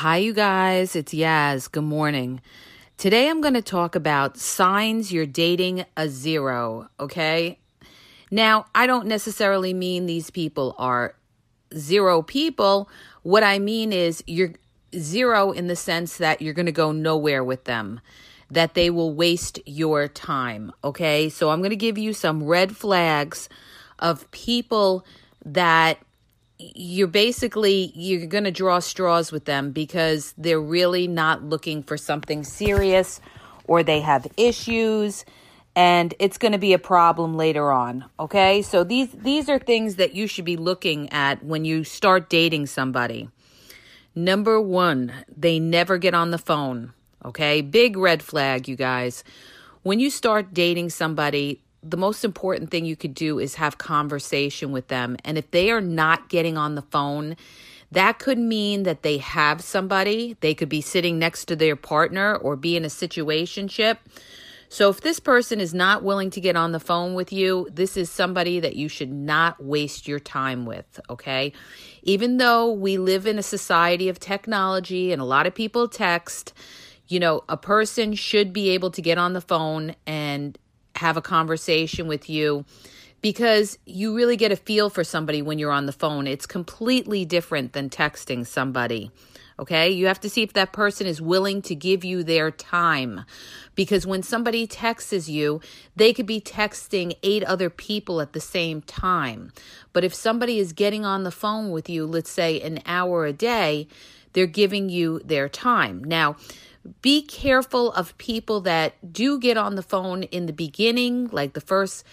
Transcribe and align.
Hi, 0.00 0.16
you 0.16 0.32
guys. 0.32 0.96
It's 0.96 1.12
Yaz. 1.12 1.70
Good 1.70 1.84
morning. 1.84 2.40
Today 2.96 3.28
I'm 3.28 3.42
going 3.42 3.52
to 3.52 3.60
talk 3.60 3.94
about 3.94 4.38
signs 4.38 5.12
you're 5.12 5.26
dating 5.26 5.84
a 5.94 6.08
zero, 6.08 6.88
okay? 6.98 7.58
Now, 8.30 8.64
I 8.74 8.86
don't 8.86 9.06
necessarily 9.06 9.74
mean 9.74 10.06
these 10.06 10.30
people 10.30 10.74
are 10.78 11.16
zero 11.76 12.22
people. 12.22 12.88
What 13.24 13.42
I 13.42 13.58
mean 13.58 13.92
is 13.92 14.24
you're 14.26 14.54
zero 14.96 15.52
in 15.52 15.66
the 15.66 15.76
sense 15.76 16.16
that 16.16 16.40
you're 16.40 16.54
going 16.54 16.64
to 16.64 16.72
go 16.72 16.92
nowhere 16.92 17.44
with 17.44 17.64
them, 17.64 18.00
that 18.50 18.72
they 18.72 18.88
will 18.88 19.12
waste 19.12 19.58
your 19.66 20.08
time, 20.08 20.72
okay? 20.82 21.28
So 21.28 21.50
I'm 21.50 21.60
going 21.60 21.68
to 21.68 21.76
give 21.76 21.98
you 21.98 22.14
some 22.14 22.44
red 22.44 22.74
flags 22.74 23.50
of 23.98 24.30
people 24.30 25.04
that 25.44 25.98
you're 26.60 27.06
basically 27.06 27.90
you're 27.94 28.26
going 28.26 28.44
to 28.44 28.50
draw 28.50 28.78
straws 28.78 29.32
with 29.32 29.46
them 29.46 29.72
because 29.72 30.34
they're 30.36 30.60
really 30.60 31.06
not 31.06 31.42
looking 31.42 31.82
for 31.82 31.96
something 31.96 32.44
serious 32.44 33.20
or 33.64 33.82
they 33.82 34.00
have 34.00 34.26
issues 34.36 35.24
and 35.74 36.12
it's 36.18 36.36
going 36.36 36.52
to 36.52 36.58
be 36.58 36.72
a 36.72 36.78
problem 36.78 37.36
later 37.36 37.72
on 37.72 38.04
okay? 38.18 38.60
So 38.62 38.84
these 38.84 39.10
these 39.12 39.48
are 39.48 39.58
things 39.58 39.96
that 39.96 40.14
you 40.14 40.26
should 40.26 40.44
be 40.44 40.56
looking 40.56 41.10
at 41.12 41.42
when 41.42 41.64
you 41.64 41.84
start 41.84 42.28
dating 42.28 42.66
somebody. 42.66 43.30
Number 44.14 44.60
1 44.60 45.12
they 45.34 45.58
never 45.58 45.96
get 45.96 46.14
on 46.14 46.30
the 46.30 46.38
phone 46.38 46.92
okay? 47.24 47.62
Big 47.62 47.96
red 47.96 48.22
flag 48.22 48.68
you 48.68 48.76
guys. 48.76 49.24
When 49.82 49.98
you 49.98 50.10
start 50.10 50.52
dating 50.52 50.90
somebody 50.90 51.62
the 51.82 51.96
most 51.96 52.24
important 52.24 52.70
thing 52.70 52.84
you 52.84 52.96
could 52.96 53.14
do 53.14 53.38
is 53.38 53.54
have 53.54 53.78
conversation 53.78 54.72
with 54.72 54.88
them. 54.88 55.16
And 55.24 55.38
if 55.38 55.50
they 55.50 55.70
are 55.70 55.80
not 55.80 56.28
getting 56.28 56.56
on 56.56 56.74
the 56.74 56.82
phone, 56.82 57.36
that 57.90 58.18
could 58.18 58.38
mean 58.38 58.84
that 58.84 59.02
they 59.02 59.18
have 59.18 59.62
somebody. 59.62 60.36
They 60.40 60.54
could 60.54 60.68
be 60.68 60.80
sitting 60.80 61.18
next 61.18 61.46
to 61.46 61.56
their 61.56 61.76
partner 61.76 62.36
or 62.36 62.56
be 62.56 62.76
in 62.76 62.84
a 62.84 62.88
situationship. 62.88 63.98
So 64.68 64.88
if 64.88 65.00
this 65.00 65.18
person 65.18 65.60
is 65.60 65.74
not 65.74 66.04
willing 66.04 66.30
to 66.30 66.40
get 66.40 66.54
on 66.54 66.70
the 66.70 66.78
phone 66.78 67.14
with 67.14 67.32
you, 67.32 67.66
this 67.72 67.96
is 67.96 68.08
somebody 68.08 68.60
that 68.60 68.76
you 68.76 68.88
should 68.88 69.10
not 69.10 69.60
waste 69.60 70.06
your 70.06 70.20
time 70.20 70.64
with, 70.64 71.00
okay? 71.10 71.52
Even 72.04 72.36
though 72.36 72.70
we 72.70 72.96
live 72.96 73.26
in 73.26 73.36
a 73.36 73.42
society 73.42 74.08
of 74.08 74.20
technology 74.20 75.12
and 75.12 75.20
a 75.20 75.24
lot 75.24 75.48
of 75.48 75.56
people 75.56 75.88
text, 75.88 76.52
you 77.08 77.18
know, 77.18 77.42
a 77.48 77.56
person 77.56 78.14
should 78.14 78.52
be 78.52 78.68
able 78.68 78.92
to 78.92 79.02
get 79.02 79.18
on 79.18 79.32
the 79.32 79.40
phone 79.40 79.96
and 80.06 80.56
have 80.96 81.16
a 81.16 81.22
conversation 81.22 82.06
with 82.06 82.28
you 82.28 82.64
because 83.22 83.78
you 83.84 84.16
really 84.16 84.36
get 84.36 84.52
a 84.52 84.56
feel 84.56 84.90
for 84.90 85.04
somebody 85.04 85.42
when 85.42 85.58
you're 85.58 85.70
on 85.70 85.86
the 85.86 85.92
phone. 85.92 86.26
It's 86.26 86.46
completely 86.46 87.24
different 87.24 87.72
than 87.72 87.90
texting 87.90 88.46
somebody. 88.46 89.10
Okay, 89.58 89.90
you 89.90 90.06
have 90.06 90.20
to 90.20 90.30
see 90.30 90.42
if 90.42 90.54
that 90.54 90.72
person 90.72 91.06
is 91.06 91.20
willing 91.20 91.60
to 91.62 91.74
give 91.74 92.02
you 92.02 92.22
their 92.22 92.50
time. 92.50 93.26
Because 93.74 94.06
when 94.06 94.22
somebody 94.22 94.66
texts 94.66 95.28
you, 95.28 95.60
they 95.94 96.14
could 96.14 96.24
be 96.24 96.40
texting 96.40 97.14
eight 97.22 97.44
other 97.44 97.68
people 97.68 98.22
at 98.22 98.32
the 98.32 98.40
same 98.40 98.80
time. 98.80 99.52
But 99.92 100.02
if 100.02 100.14
somebody 100.14 100.58
is 100.58 100.72
getting 100.72 101.04
on 101.04 101.24
the 101.24 101.30
phone 101.30 101.70
with 101.70 101.90
you, 101.90 102.06
let's 102.06 102.30
say 102.30 102.58
an 102.62 102.80
hour 102.86 103.26
a 103.26 103.34
day, 103.34 103.86
they're 104.32 104.46
giving 104.46 104.88
you 104.88 105.20
their 105.24 105.48
time. 105.48 106.02
Now, 106.04 106.36
be 107.02 107.22
careful 107.22 107.92
of 107.92 108.16
people 108.18 108.60
that 108.62 109.12
do 109.12 109.38
get 109.38 109.56
on 109.56 109.74
the 109.74 109.82
phone 109.82 110.22
in 110.24 110.46
the 110.46 110.52
beginning, 110.52 111.28
like 111.30 111.52
the 111.52 111.60
first 111.60 112.04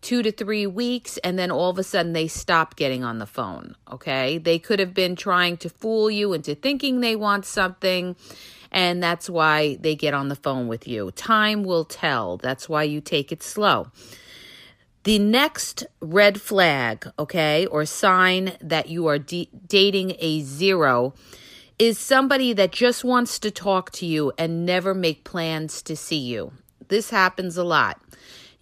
two 0.00 0.22
to 0.22 0.30
three 0.30 0.66
weeks, 0.66 1.18
and 1.18 1.38
then 1.38 1.50
all 1.50 1.70
of 1.70 1.78
a 1.78 1.82
sudden 1.82 2.12
they 2.12 2.28
stop 2.28 2.76
getting 2.76 3.02
on 3.02 3.18
the 3.18 3.26
phone. 3.26 3.74
Okay. 3.90 4.38
They 4.38 4.58
could 4.58 4.78
have 4.78 4.94
been 4.94 5.16
trying 5.16 5.56
to 5.58 5.68
fool 5.68 6.10
you 6.10 6.32
into 6.32 6.54
thinking 6.54 7.00
they 7.00 7.16
want 7.16 7.44
something, 7.44 8.16
and 8.70 9.02
that's 9.02 9.30
why 9.30 9.76
they 9.80 9.94
get 9.94 10.14
on 10.14 10.28
the 10.28 10.36
phone 10.36 10.68
with 10.68 10.86
you. 10.86 11.10
Time 11.12 11.64
will 11.64 11.84
tell. 11.84 12.36
That's 12.36 12.68
why 12.68 12.82
you 12.82 13.00
take 13.00 13.32
it 13.32 13.42
slow. 13.42 13.90
The 15.04 15.18
next 15.20 15.86
red 16.00 16.40
flag, 16.40 17.08
okay, 17.16 17.66
or 17.66 17.86
sign 17.86 18.56
that 18.60 18.88
you 18.88 19.06
are 19.06 19.18
de- 19.18 19.48
dating 19.66 20.16
a 20.18 20.42
zero 20.42 21.14
is 21.78 21.98
somebody 21.98 22.52
that 22.54 22.72
just 22.72 23.04
wants 23.04 23.38
to 23.40 23.50
talk 23.50 23.90
to 23.92 24.06
you 24.06 24.32
and 24.38 24.64
never 24.64 24.94
make 24.94 25.24
plans 25.24 25.82
to 25.82 25.96
see 25.96 26.18
you. 26.18 26.52
This 26.88 27.10
happens 27.10 27.56
a 27.56 27.64
lot. 27.64 28.00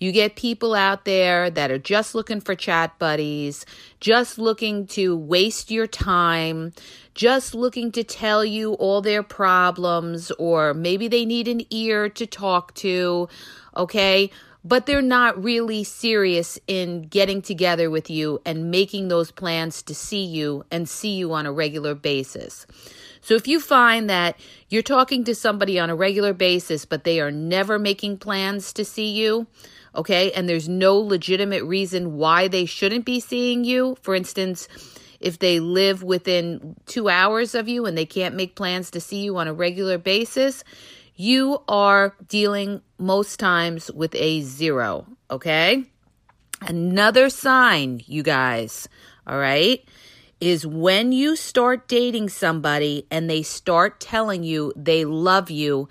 You 0.00 0.10
get 0.10 0.34
people 0.34 0.74
out 0.74 1.04
there 1.04 1.48
that 1.50 1.70
are 1.70 1.78
just 1.78 2.14
looking 2.14 2.40
for 2.40 2.54
chat 2.54 2.98
buddies, 2.98 3.64
just 4.00 4.38
looking 4.38 4.86
to 4.88 5.16
waste 5.16 5.70
your 5.70 5.86
time, 5.86 6.72
just 7.14 7.54
looking 7.54 7.92
to 7.92 8.02
tell 8.02 8.44
you 8.44 8.72
all 8.74 9.00
their 9.00 9.22
problems, 9.22 10.32
or 10.32 10.74
maybe 10.74 11.06
they 11.06 11.24
need 11.24 11.46
an 11.46 11.62
ear 11.70 12.08
to 12.08 12.26
talk 12.26 12.74
to, 12.74 13.28
okay? 13.76 14.30
But 14.64 14.86
they're 14.86 15.02
not 15.02 15.42
really 15.42 15.84
serious 15.84 16.58
in 16.66 17.02
getting 17.02 17.42
together 17.42 17.90
with 17.90 18.08
you 18.08 18.40
and 18.46 18.70
making 18.70 19.08
those 19.08 19.30
plans 19.30 19.82
to 19.82 19.94
see 19.94 20.24
you 20.24 20.64
and 20.70 20.88
see 20.88 21.16
you 21.16 21.34
on 21.34 21.44
a 21.44 21.52
regular 21.52 21.94
basis. 21.94 22.66
So 23.20 23.34
if 23.34 23.46
you 23.46 23.60
find 23.60 24.08
that 24.10 24.38
you're 24.68 24.82
talking 24.82 25.24
to 25.24 25.34
somebody 25.34 25.78
on 25.78 25.90
a 25.90 25.94
regular 25.94 26.32
basis, 26.32 26.84
but 26.84 27.04
they 27.04 27.20
are 27.20 27.30
never 27.30 27.78
making 27.78 28.18
plans 28.18 28.72
to 28.74 28.84
see 28.84 29.12
you, 29.12 29.46
okay, 29.94 30.32
and 30.32 30.48
there's 30.48 30.68
no 30.68 30.96
legitimate 30.96 31.64
reason 31.64 32.16
why 32.16 32.48
they 32.48 32.66
shouldn't 32.66 33.04
be 33.04 33.20
seeing 33.20 33.64
you, 33.64 33.96
for 34.02 34.14
instance, 34.14 34.68
if 35.20 35.38
they 35.38 35.58
live 35.58 36.02
within 36.02 36.76
two 36.84 37.08
hours 37.08 37.54
of 37.54 37.66
you 37.66 37.86
and 37.86 37.96
they 37.96 38.04
can't 38.04 38.34
make 38.34 38.56
plans 38.56 38.90
to 38.90 39.00
see 39.00 39.22
you 39.22 39.38
on 39.38 39.48
a 39.48 39.54
regular 39.54 39.96
basis, 39.96 40.62
you 41.16 41.62
are 41.68 42.14
dealing 42.28 42.82
most 42.98 43.38
times 43.38 43.90
with 43.92 44.14
a 44.14 44.42
zero, 44.42 45.06
okay? 45.30 45.84
Another 46.60 47.28
sign, 47.28 48.00
you 48.06 48.22
guys, 48.22 48.88
all 49.26 49.38
right? 49.38 49.84
is 50.44 50.66
when 50.66 51.10
you 51.10 51.36
start 51.36 51.88
dating 51.88 52.28
somebody 52.28 53.06
and 53.10 53.30
they 53.30 53.42
start 53.42 53.98
telling 53.98 54.42
you 54.42 54.72
they 54.76 55.04
love 55.04 55.50
you 55.50 55.88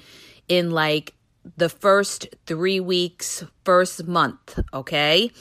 in 0.47 0.69
like 0.69 1.15
the 1.57 1.69
first 1.69 2.27
three 2.45 2.79
weeks, 2.79 3.43
first 3.65 4.05
month, 4.05 4.59
okay? 4.71 5.31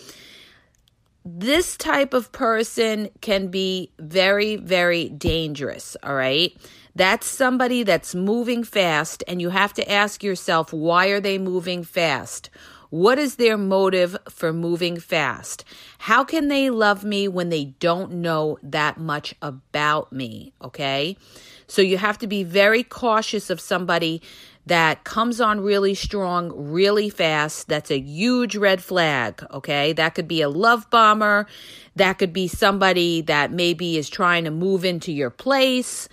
This 1.25 1.77
type 1.77 2.15
of 2.15 2.33
person 2.33 3.11
can 3.21 3.49
be 3.49 3.93
very, 3.99 4.57
very 4.57 5.11
dangerous, 5.11 5.97
all 6.03 6.15
right? 6.15 6.57
That's 6.95 7.27
somebody 7.27 7.83
that's 7.83 8.15
moving 8.15 8.65
fast, 8.65 9.25
and 9.27 9.41
you 9.41 9.49
have 9.49 9.73
to 9.75 9.91
ask 9.91 10.23
yourself, 10.23 10.73
why 10.73 11.07
are 11.07 11.21
they 11.21 11.39
moving 11.39 11.85
fast? 11.85 12.51
What 12.91 13.19
is 13.19 13.37
their 13.37 13.57
motive 13.57 14.19
for 14.29 14.53
moving 14.53 15.01
fast? 15.01 15.65
How 15.97 16.25
can 16.25 16.49
they 16.49 16.69
love 16.69 17.05
me 17.05 17.27
when 17.27 17.49
they 17.49 17.65
don't 17.65 18.13
know 18.13 18.59
that 18.63 18.99
much 18.99 19.35
about 19.41 20.13
me? 20.13 20.53
Okay. 20.61 21.17
So 21.67 21.81
you 21.81 21.97
have 21.97 22.19
to 22.19 22.27
be 22.27 22.45
very 22.45 22.83
cautious 22.83 23.49
of 23.49 23.63
somebody 23.63 24.21
that 24.67 25.05
comes 25.05 25.41
on 25.41 25.61
really 25.61 25.95
strong, 25.95 26.53
really 26.55 27.09
fast. 27.09 27.67
That's 27.67 27.91
a 27.91 27.99
huge 27.99 28.57
red 28.57 28.85
flag. 28.85 29.43
Okay. 29.51 29.95
That 29.95 30.15
could 30.15 30.29
be 30.29 30.43
a 30.43 30.51
love 30.51 30.91
bomber. 30.91 31.47
That 31.97 32.19
could 32.19 32.35
be 32.35 32.47
somebody 32.47 33.23
that 33.23 33.51
maybe 33.51 33.97
is 33.97 34.11
trying 34.11 34.45
to 34.45 34.51
move 34.51 34.85
into 34.85 35.13
your 35.13 35.31
place, 35.31 36.11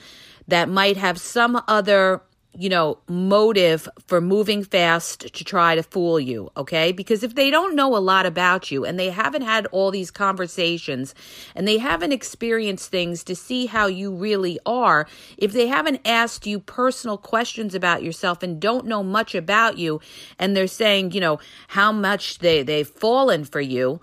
that 0.50 0.70
might 0.70 0.98
have 0.98 1.20
some 1.20 1.62
other 1.68 2.22
you 2.58 2.68
know, 2.68 2.98
motive 3.08 3.88
for 4.08 4.20
moving 4.20 4.64
fast 4.64 5.34
to 5.34 5.44
try 5.44 5.76
to 5.76 5.84
fool 5.84 6.20
you, 6.20 6.52
okay? 6.58 6.92
Because 6.92 7.24
if 7.24 7.36
they 7.36 7.52
don't 7.52 7.76
know 7.76 7.96
a 7.96 8.00
lot 8.00 8.26
about 8.26 8.72
you 8.72 8.84
and 8.84 9.00
they 9.00 9.12
haven't 9.12 9.44
had 9.44 9.68
all 9.68 9.92
these 9.92 10.10
conversations 10.10 11.14
and 11.56 11.68
they 11.68 11.78
haven't 11.78 12.12
experienced 12.12 12.90
things 12.90 13.24
to 13.24 13.36
see 13.36 13.68
how 13.68 13.86
you 13.86 14.14
really 14.14 14.60
are, 14.66 15.08
if 15.38 15.54
they 15.54 15.68
haven't 15.68 16.02
asked 16.06 16.48
you 16.48 16.60
personal 16.60 17.18
questions 17.18 17.76
about 17.76 18.04
yourself 18.04 18.42
and 18.42 18.60
don't 18.60 18.88
know 18.88 19.04
much 19.04 19.36
about 19.36 19.78
you 19.78 20.02
and 20.40 20.58
they're 20.58 20.68
saying, 20.68 21.12
you 21.12 21.22
know, 21.22 21.40
how 21.70 21.92
much 21.92 22.40
they 22.40 22.64
they've 22.64 22.90
fallen 22.90 23.46
for 23.46 23.62
you, 23.62 24.02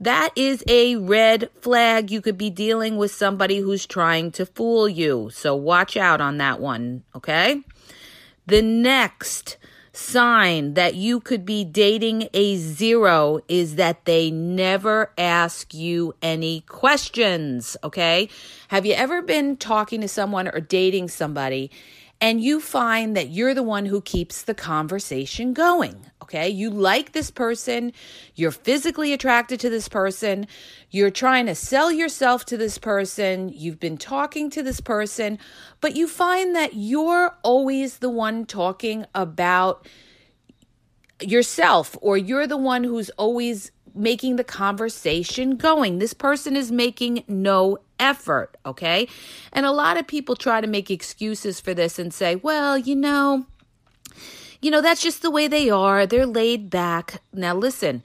that 0.00 0.30
is 0.36 0.62
a 0.68 0.96
red 0.96 1.50
flag. 1.60 2.10
You 2.10 2.20
could 2.20 2.38
be 2.38 2.50
dealing 2.50 2.96
with 2.96 3.12
somebody 3.12 3.58
who's 3.58 3.86
trying 3.86 4.30
to 4.32 4.46
fool 4.46 4.88
you. 4.88 5.30
So 5.32 5.54
watch 5.54 5.96
out 5.96 6.20
on 6.20 6.38
that 6.38 6.60
one, 6.60 7.04
okay? 7.14 7.62
The 8.46 8.62
next 8.62 9.56
sign 9.96 10.74
that 10.74 10.94
you 10.94 11.20
could 11.20 11.46
be 11.46 11.64
dating 11.64 12.28
a 12.34 12.56
zero 12.56 13.40
is 13.48 13.76
that 13.76 14.04
they 14.04 14.30
never 14.30 15.10
ask 15.16 15.72
you 15.72 16.14
any 16.20 16.60
questions. 16.62 17.76
Okay. 17.82 18.28
Have 18.68 18.84
you 18.84 18.92
ever 18.92 19.22
been 19.22 19.56
talking 19.56 20.02
to 20.02 20.08
someone 20.08 20.48
or 20.48 20.60
dating 20.60 21.08
somebody 21.08 21.70
and 22.20 22.40
you 22.40 22.60
find 22.60 23.16
that 23.16 23.28
you're 23.28 23.54
the 23.54 23.62
one 23.62 23.86
who 23.86 24.00
keeps 24.00 24.42
the 24.42 24.54
conversation 24.54 25.52
going. 25.52 26.10
Okay. 26.22 26.48
You 26.48 26.70
like 26.70 27.12
this 27.12 27.30
person. 27.30 27.92
You're 28.34 28.50
physically 28.50 29.12
attracted 29.12 29.60
to 29.60 29.70
this 29.70 29.88
person. 29.88 30.46
You're 30.90 31.10
trying 31.10 31.46
to 31.46 31.54
sell 31.54 31.92
yourself 31.92 32.44
to 32.46 32.56
this 32.56 32.78
person. 32.78 33.50
You've 33.50 33.78
been 33.78 33.98
talking 33.98 34.50
to 34.50 34.62
this 34.62 34.80
person, 34.80 35.38
but 35.80 35.94
you 35.94 36.08
find 36.08 36.56
that 36.56 36.74
you're 36.74 37.36
always 37.42 37.98
the 37.98 38.10
one 38.10 38.46
talking 38.46 39.04
about 39.14 39.86
yourself 41.20 41.96
or 42.00 42.16
you're 42.16 42.46
the 42.46 42.56
one 42.56 42.82
who's 42.82 43.10
always 43.10 43.70
making 43.94 44.36
the 44.36 44.44
conversation 44.44 45.56
going. 45.56 45.98
This 45.98 46.14
person 46.14 46.56
is 46.56 46.72
making 46.72 47.24
no 47.28 47.78
effort, 47.98 48.56
okay? 48.64 49.08
And 49.52 49.66
a 49.66 49.72
lot 49.72 49.96
of 49.96 50.06
people 50.06 50.36
try 50.36 50.60
to 50.60 50.66
make 50.66 50.90
excuses 50.90 51.60
for 51.60 51.74
this 51.74 51.98
and 51.98 52.12
say, 52.12 52.36
well, 52.36 52.76
you 52.76 52.96
know, 52.96 53.46
you 54.60 54.70
know, 54.70 54.80
that's 54.80 55.02
just 55.02 55.22
the 55.22 55.30
way 55.30 55.48
they 55.48 55.70
are. 55.70 56.06
They're 56.06 56.26
laid 56.26 56.70
back. 56.70 57.22
Now, 57.32 57.54
listen, 57.54 58.02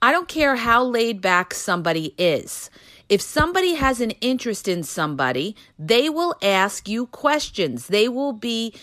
I 0.00 0.12
don't 0.12 0.28
care 0.28 0.56
how 0.56 0.84
laid 0.84 1.20
back 1.20 1.52
somebody 1.54 2.14
is. 2.16 2.70
If 3.08 3.20
somebody 3.20 3.74
has 3.74 4.00
an 4.00 4.10
interest 4.20 4.68
in 4.68 4.82
somebody, 4.82 5.56
they 5.78 6.08
will 6.10 6.36
ask 6.42 6.88
you 6.88 7.06
questions. 7.06 7.86
They 7.86 8.08
will 8.08 8.32
be 8.32 8.74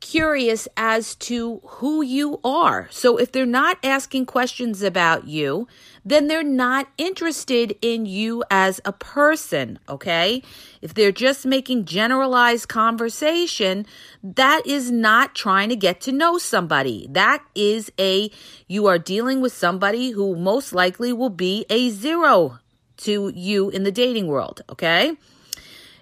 curious 0.00 0.68
as 0.76 1.14
to 1.16 1.60
who 1.64 2.02
you 2.02 2.40
are. 2.44 2.88
So 2.90 3.16
if 3.16 3.32
they're 3.32 3.46
not 3.46 3.78
asking 3.82 4.26
questions 4.26 4.82
about 4.82 5.26
you, 5.26 5.66
then 6.04 6.26
they're 6.26 6.42
not 6.42 6.88
interested 6.96 7.76
in 7.82 8.06
you 8.06 8.42
as 8.50 8.80
a 8.84 8.92
person, 8.92 9.78
okay? 9.88 10.42
If 10.80 10.94
they're 10.94 11.12
just 11.12 11.44
making 11.44 11.84
generalized 11.84 12.68
conversation, 12.68 13.86
that 14.22 14.62
is 14.66 14.90
not 14.90 15.34
trying 15.34 15.68
to 15.68 15.76
get 15.76 16.00
to 16.02 16.12
know 16.12 16.38
somebody. 16.38 17.06
That 17.10 17.44
is 17.54 17.92
a, 17.98 18.30
you 18.66 18.86
are 18.86 18.98
dealing 18.98 19.40
with 19.40 19.52
somebody 19.52 20.10
who 20.10 20.36
most 20.36 20.72
likely 20.72 21.12
will 21.12 21.30
be 21.30 21.66
a 21.68 21.90
zero 21.90 22.58
to 22.98 23.32
you 23.34 23.70
in 23.70 23.82
the 23.84 23.92
dating 23.92 24.26
world, 24.26 24.62
okay? 24.70 25.16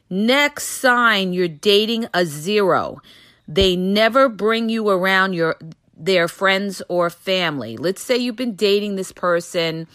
Next 0.09 0.65
sign, 0.69 1.33
you're 1.33 1.49
dating 1.49 2.07
a 2.15 2.25
zero. 2.25 3.01
They 3.49 3.77
never 3.77 4.29
bring 4.29 4.69
you 4.69 4.89
around 4.89 5.35
your 5.35 5.57
their 5.97 6.29
friends 6.29 6.83
or 6.89 7.09
family. 7.09 7.77
Let's 7.77 8.03
say 8.03 8.17
you've 8.17 8.37
been 8.37 8.55
dating 8.55 8.97
this 8.97 9.13
person, 9.13 9.89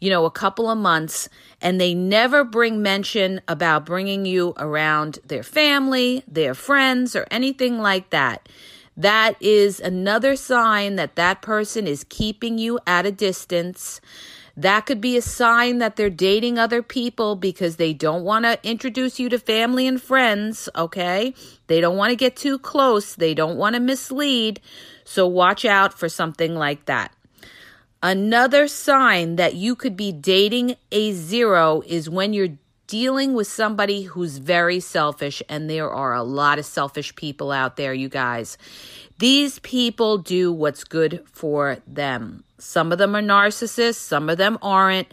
you 0.00 0.08
know, 0.08 0.24
a 0.24 0.30
couple 0.30 0.70
of 0.70 0.78
months 0.78 1.28
and 1.60 1.80
they 1.80 1.94
never 1.94 2.42
bring 2.42 2.80
mention 2.80 3.40
about 3.46 3.84
bringing 3.84 4.24
you 4.24 4.54
around 4.56 5.18
their 5.26 5.42
family, 5.42 6.24
their 6.26 6.54
friends 6.54 7.14
or 7.14 7.26
anything 7.30 7.78
like 7.78 8.10
that. 8.10 8.48
That 8.96 9.36
is 9.40 9.80
another 9.80 10.36
sign 10.36 10.96
that 10.96 11.16
that 11.16 11.42
person 11.42 11.86
is 11.86 12.04
keeping 12.08 12.58
you 12.58 12.78
at 12.86 13.06
a 13.06 13.12
distance. 13.12 14.00
That 14.56 14.86
could 14.86 15.00
be 15.00 15.16
a 15.16 15.22
sign 15.22 15.78
that 15.78 15.96
they're 15.96 16.10
dating 16.10 16.58
other 16.58 16.82
people 16.82 17.36
because 17.36 17.76
they 17.76 17.92
don't 17.94 18.24
want 18.24 18.44
to 18.44 18.58
introduce 18.62 19.18
you 19.18 19.28
to 19.30 19.38
family 19.38 19.86
and 19.86 20.00
friends, 20.00 20.68
okay? 20.76 21.34
They 21.68 21.80
don't 21.80 21.96
want 21.96 22.10
to 22.10 22.16
get 22.16 22.36
too 22.36 22.58
close. 22.58 23.14
They 23.14 23.32
don't 23.34 23.56
want 23.56 23.74
to 23.74 23.80
mislead. 23.80 24.60
So 25.04 25.26
watch 25.26 25.64
out 25.64 25.98
for 25.98 26.08
something 26.08 26.54
like 26.54 26.84
that. 26.84 27.14
Another 28.02 28.68
sign 28.68 29.36
that 29.36 29.54
you 29.54 29.74
could 29.74 29.96
be 29.96 30.12
dating 30.12 30.76
a 30.90 31.12
zero 31.12 31.82
is 31.86 32.10
when 32.10 32.32
you're 32.32 32.58
dealing 32.88 33.32
with 33.32 33.46
somebody 33.46 34.02
who's 34.02 34.36
very 34.36 34.78
selfish, 34.80 35.42
and 35.48 35.70
there 35.70 35.90
are 35.90 36.12
a 36.12 36.22
lot 36.22 36.58
of 36.58 36.66
selfish 36.66 37.14
people 37.14 37.50
out 37.50 37.76
there, 37.76 37.94
you 37.94 38.08
guys. 38.08 38.58
These 39.18 39.60
people 39.60 40.18
do 40.18 40.52
what's 40.52 40.84
good 40.84 41.24
for 41.32 41.78
them. 41.86 42.44
Some 42.62 42.92
of 42.92 42.98
them 42.98 43.16
are 43.16 43.22
narcissists, 43.22 43.96
some 43.96 44.30
of 44.30 44.38
them 44.38 44.56
aren't. 44.62 45.08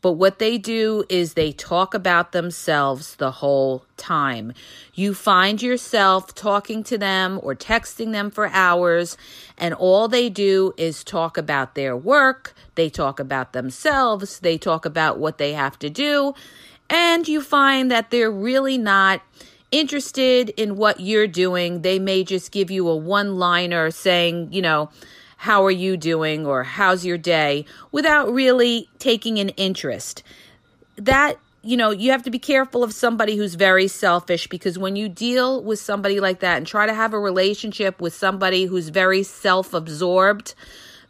But 0.00 0.12
what 0.12 0.38
they 0.38 0.58
do 0.58 1.04
is 1.08 1.32
they 1.32 1.50
talk 1.50 1.94
about 1.94 2.32
themselves 2.32 3.16
the 3.16 3.30
whole 3.30 3.86
time. 3.96 4.52
You 4.92 5.14
find 5.14 5.62
yourself 5.62 6.34
talking 6.34 6.84
to 6.84 6.98
them 6.98 7.40
or 7.42 7.54
texting 7.54 8.12
them 8.12 8.30
for 8.30 8.48
hours, 8.48 9.16
and 9.56 9.72
all 9.72 10.08
they 10.08 10.28
do 10.28 10.74
is 10.76 11.04
talk 11.04 11.38
about 11.38 11.74
their 11.74 11.96
work, 11.96 12.54
they 12.74 12.90
talk 12.90 13.18
about 13.18 13.54
themselves, 13.54 14.40
they 14.40 14.58
talk 14.58 14.84
about 14.84 15.18
what 15.18 15.38
they 15.38 15.54
have 15.54 15.78
to 15.78 15.88
do, 15.88 16.34
and 16.90 17.26
you 17.26 17.40
find 17.40 17.90
that 17.90 18.10
they're 18.10 18.30
really 18.30 18.76
not 18.76 19.22
interested 19.70 20.50
in 20.50 20.76
what 20.76 21.00
you're 21.00 21.26
doing. 21.26 21.80
They 21.80 21.98
may 21.98 22.24
just 22.24 22.52
give 22.52 22.70
you 22.70 22.88
a 22.88 22.96
one 22.96 23.36
liner 23.36 23.90
saying, 23.90 24.52
you 24.52 24.60
know, 24.60 24.90
how 25.44 25.62
are 25.62 25.70
you 25.70 25.94
doing 25.94 26.46
or 26.46 26.62
how's 26.62 27.04
your 27.04 27.18
day 27.18 27.66
without 27.92 28.32
really 28.32 28.88
taking 28.98 29.38
an 29.38 29.50
interest. 29.50 30.22
That 30.96 31.36
you 31.60 31.76
know, 31.76 31.90
you 31.90 32.12
have 32.12 32.22
to 32.22 32.30
be 32.30 32.38
careful 32.38 32.82
of 32.82 32.94
somebody 32.94 33.36
who's 33.36 33.54
very 33.54 33.86
selfish 33.86 34.46
because 34.46 34.78
when 34.78 34.96
you 34.96 35.06
deal 35.06 35.62
with 35.62 35.78
somebody 35.78 36.18
like 36.18 36.40
that 36.40 36.56
and 36.56 36.66
try 36.66 36.86
to 36.86 36.94
have 36.94 37.12
a 37.12 37.18
relationship 37.18 38.00
with 38.00 38.14
somebody 38.14 38.64
who's 38.64 38.88
very 38.88 39.22
self 39.22 39.74
absorbed, 39.74 40.54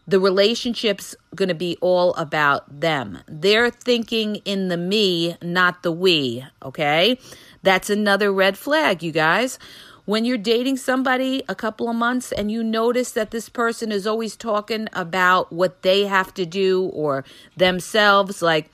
the 0.09 0.19
relationship's 0.19 1.15
going 1.37 1.49
to 1.49 1.55
be 1.55 1.77
all 1.81 2.13
about 2.15 2.81
them. 2.81 3.21
They're 3.29 3.71
thinking 3.71 4.37
in 4.45 4.67
the 4.67 4.77
me, 4.77 5.37
not 5.43 5.85
the 5.85 5.93
we, 5.93 6.45
okay? 6.61 7.19
That's 7.63 7.89
another 7.89 8.33
red 8.33 8.59
flag, 8.59 9.03
you 9.03 9.13
guys. 9.13 9.61
When 10.07 10.27
you're 10.27 10.37
dating 10.37 10.77
somebody 10.77 11.43
a 11.49 11.55
couple 11.55 11.89
of 11.89 11.97
months 11.97 12.31
and 12.31 12.51
you 12.51 12.63
notice 12.63 13.13
that 13.13 13.31
this 13.31 13.49
person 13.49 13.91
is 13.91 14.07
always 14.07 14.37
talking 14.37 14.87
about 14.93 15.51
what 15.51 15.81
they 15.81 16.05
have 16.05 16.35
to 16.35 16.45
do 16.45 16.91
or 16.93 17.25
themselves, 17.57 18.43
like 18.43 18.71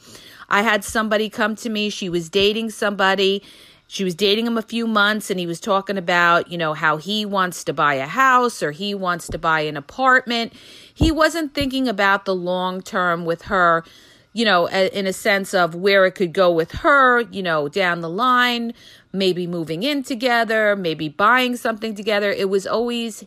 I 0.49 0.63
had 0.63 0.83
somebody 0.83 1.31
come 1.31 1.55
to 1.57 1.71
me, 1.71 1.89
she 1.89 2.09
was 2.09 2.29
dating 2.29 2.71
somebody. 2.71 3.45
She 3.87 4.03
was 4.03 4.15
dating 4.17 4.47
him 4.47 4.59
a 4.59 4.63
few 4.63 4.89
months 4.89 5.31
and 5.31 5.39
he 5.39 5.47
was 5.47 5.61
talking 5.61 5.97
about, 5.99 6.51
you 6.51 6.59
know, 6.59 6.75
how 6.75 6.97
he 6.97 7.25
wants 7.25 7.63
to 7.65 7.73
buy 7.73 7.95
a 7.95 8.07
house 8.07 8.61
or 8.63 8.73
he 8.73 8.95
wants 8.95 9.29
to 9.29 9.39
buy 9.39 9.61
an 9.61 9.77
apartment. 9.77 10.53
He 10.93 11.13
wasn't 11.13 11.55
thinking 11.55 11.89
about 11.89 12.25
the 12.25 12.35
long 12.35 12.83
term 12.83 13.25
with 13.25 13.43
her, 13.43 13.85
you 14.33 14.45
know, 14.45 14.67
in 14.69 15.07
a 15.09 15.13
sense 15.13 15.55
of 15.55 15.75
where 15.75 16.07
it 16.07 16.13
could 16.13 16.33
go 16.33 16.53
with 16.53 16.71
her, 16.71 17.23
you 17.33 17.43
know, 17.43 17.69
down 17.69 18.01
the 18.01 18.09
line, 18.09 18.75
maybe 19.13 19.47
moving 19.47 19.83
in 19.83 20.03
together, 20.03 20.77
maybe 20.77 21.09
buying 21.09 21.57
something 21.57 21.95
together. 21.95 22.31
It 22.31 22.49
was 22.49 22.67
always 22.67 23.25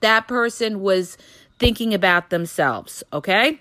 that 0.00 0.26
person 0.26 0.80
was 0.80 1.16
thinking 1.58 1.94
about 1.94 2.30
themselves, 2.30 3.04
okay? 3.12 3.60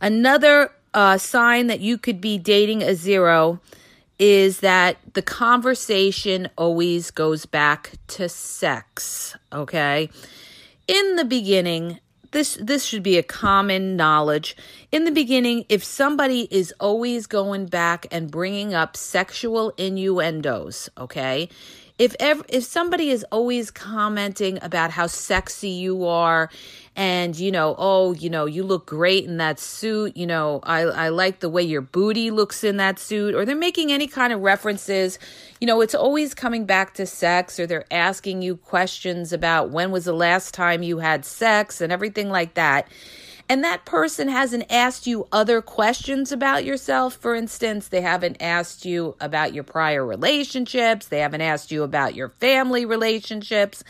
Another 0.00 0.72
uh, 0.92 1.18
sign 1.18 1.68
that 1.68 1.80
you 1.80 1.98
could 1.98 2.20
be 2.20 2.36
dating 2.38 2.82
a 2.82 2.94
zero 2.94 3.60
is 4.18 4.60
that 4.60 4.96
the 5.14 5.22
conversation 5.22 6.48
always 6.56 7.10
goes 7.10 7.46
back 7.46 7.92
to 8.06 8.28
sex, 8.28 9.36
okay? 9.52 10.08
In 10.86 11.16
the 11.16 11.24
beginning, 11.24 11.98
this 12.34 12.58
this 12.60 12.84
should 12.84 13.02
be 13.02 13.16
a 13.16 13.22
common 13.22 13.96
knowledge. 13.96 14.56
In 14.92 15.04
the 15.04 15.10
beginning 15.10 15.64
if 15.70 15.82
somebody 15.82 16.46
is 16.50 16.74
always 16.78 17.26
going 17.26 17.66
back 17.66 18.06
and 18.10 18.30
bringing 18.30 18.74
up 18.74 18.96
sexual 18.96 19.72
innuendos 19.78 20.90
okay 20.98 21.48
if 21.98 22.16
ever, 22.18 22.44
if 22.48 22.64
somebody 22.64 23.10
is 23.10 23.24
always 23.30 23.70
commenting 23.70 24.58
about 24.62 24.90
how 24.90 25.06
sexy 25.06 25.68
you 25.68 26.06
are 26.06 26.50
and 26.96 27.36
you 27.36 27.50
know 27.50 27.74
oh 27.78 28.12
you 28.14 28.30
know 28.30 28.46
you 28.46 28.62
look 28.62 28.86
great 28.86 29.24
in 29.24 29.36
that 29.36 29.58
suit 29.58 30.16
you 30.16 30.26
know 30.26 30.60
i 30.62 30.80
i 30.80 31.08
like 31.08 31.40
the 31.40 31.48
way 31.48 31.62
your 31.62 31.80
booty 31.80 32.30
looks 32.30 32.62
in 32.62 32.76
that 32.76 32.98
suit 32.98 33.34
or 33.34 33.44
they're 33.44 33.56
making 33.56 33.90
any 33.92 34.06
kind 34.06 34.32
of 34.32 34.40
references 34.40 35.18
you 35.60 35.66
know 35.66 35.80
it's 35.80 35.94
always 35.94 36.34
coming 36.34 36.64
back 36.64 36.94
to 36.94 37.04
sex 37.04 37.58
or 37.58 37.66
they're 37.66 37.84
asking 37.92 38.42
you 38.42 38.56
questions 38.56 39.32
about 39.32 39.70
when 39.70 39.90
was 39.90 40.04
the 40.04 40.12
last 40.12 40.54
time 40.54 40.82
you 40.82 40.98
had 40.98 41.24
sex 41.24 41.80
and 41.80 41.92
everything 41.92 42.28
like 42.28 42.54
that 42.54 42.86
and 43.48 43.62
that 43.62 43.84
person 43.84 44.28
hasn't 44.28 44.64
asked 44.70 45.06
you 45.06 45.26
other 45.30 45.60
questions 45.60 46.32
about 46.32 46.64
yourself. 46.64 47.14
For 47.14 47.34
instance, 47.34 47.88
they 47.88 48.00
haven't 48.00 48.40
asked 48.40 48.84
you 48.84 49.16
about 49.20 49.52
your 49.52 49.64
prior 49.64 50.04
relationships, 50.04 51.06
they 51.06 51.20
haven't 51.20 51.42
asked 51.42 51.70
you 51.70 51.82
about 51.82 52.14
your 52.14 52.28
family 52.28 52.84
relationships, 52.84 53.84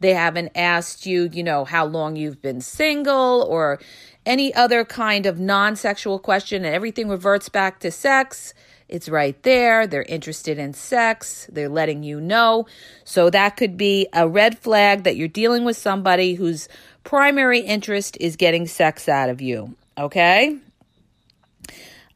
they 0.00 0.14
haven't 0.14 0.52
asked 0.54 1.06
you, 1.06 1.28
you 1.32 1.42
know, 1.42 1.64
how 1.64 1.84
long 1.84 2.16
you've 2.16 2.42
been 2.42 2.60
single 2.60 3.46
or 3.48 3.78
any 4.26 4.52
other 4.54 4.84
kind 4.84 5.26
of 5.26 5.40
non 5.40 5.76
sexual 5.76 6.18
question, 6.18 6.64
and 6.64 6.74
everything 6.74 7.08
reverts 7.08 7.48
back 7.48 7.80
to 7.80 7.90
sex. 7.90 8.52
It's 8.88 9.08
right 9.08 9.40
there. 9.42 9.86
They're 9.86 10.02
interested 10.02 10.58
in 10.58 10.72
sex. 10.72 11.46
They're 11.52 11.68
letting 11.68 12.02
you 12.02 12.20
know. 12.20 12.66
So 13.04 13.28
that 13.30 13.56
could 13.56 13.76
be 13.76 14.08
a 14.12 14.26
red 14.26 14.58
flag 14.58 15.04
that 15.04 15.16
you're 15.16 15.28
dealing 15.28 15.64
with 15.64 15.76
somebody 15.76 16.34
whose 16.34 16.68
primary 17.04 17.60
interest 17.60 18.16
is 18.18 18.36
getting 18.36 18.66
sex 18.66 19.08
out 19.08 19.28
of 19.28 19.40
you. 19.42 19.76
Okay? 19.98 20.58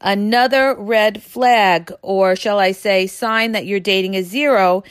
Another 0.01 0.75
red 0.75 1.21
flag, 1.23 1.93
or 2.01 2.35
shall 2.35 2.59
I 2.59 2.71
say, 2.73 3.07
sign 3.07 3.53
that 3.53 3.65
you're 3.65 3.79
dating 3.79 4.15
a 4.15 4.23
zero, 4.23 4.83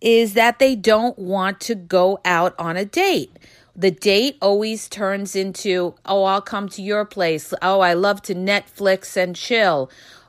is 0.00 0.34
that 0.34 0.58
they 0.58 0.74
don't 0.74 1.18
want 1.18 1.60
to 1.60 1.74
go 1.74 2.18
out 2.24 2.54
on 2.58 2.76
a 2.76 2.84
date. 2.84 3.36
The 3.76 3.92
date 3.92 4.36
always 4.42 4.88
turns 4.88 5.36
into, 5.36 5.94
oh, 6.04 6.24
I'll 6.24 6.40
come 6.40 6.68
to 6.70 6.82
your 6.82 7.04
place. 7.04 7.54
Oh, 7.62 7.78
I 7.78 7.92
love 7.92 8.20
to 8.22 8.34
Netflix 8.34 9.16
and 9.16 9.36
chill. 9.36 9.88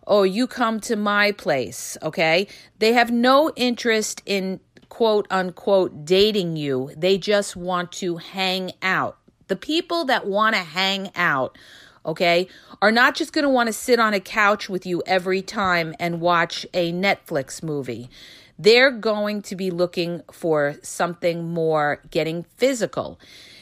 Oh, 0.09 0.23
you 0.23 0.47
come 0.47 0.79
to 0.81 0.95
my 0.95 1.31
place. 1.31 1.95
Okay. 2.01 2.47
They 2.79 2.93
have 2.93 3.11
no 3.11 3.51
interest 3.55 4.23
in 4.25 4.59
quote 4.89 5.27
unquote 5.29 6.03
dating 6.03 6.57
you. 6.57 6.91
They 6.97 7.19
just 7.19 7.55
want 7.55 7.91
to 7.93 8.17
hang 8.17 8.71
out. 8.81 9.17
The 9.47 9.55
people 9.55 10.05
that 10.05 10.25
want 10.25 10.55
to 10.55 10.61
hang 10.61 11.11
out, 11.15 11.57
okay, 12.05 12.47
are 12.81 12.91
not 12.91 13.15
just 13.15 13.33
going 13.33 13.43
to 13.43 13.49
want 13.49 13.67
to 13.67 13.73
sit 13.73 13.99
on 13.99 14.15
a 14.15 14.19
couch 14.19 14.67
with 14.67 14.85
you 14.85 15.03
every 15.05 15.43
time 15.43 15.93
and 15.99 16.19
watch 16.21 16.65
a 16.73 16.91
Netflix 16.91 17.61
movie. 17.61 18.09
They're 18.57 18.91
going 18.91 19.43
to 19.43 19.55
be 19.55 19.69
looking 19.69 20.23
for 20.31 20.75
something 20.81 21.47
more 21.49 22.01
getting 22.09 22.43
physical. 22.57 23.19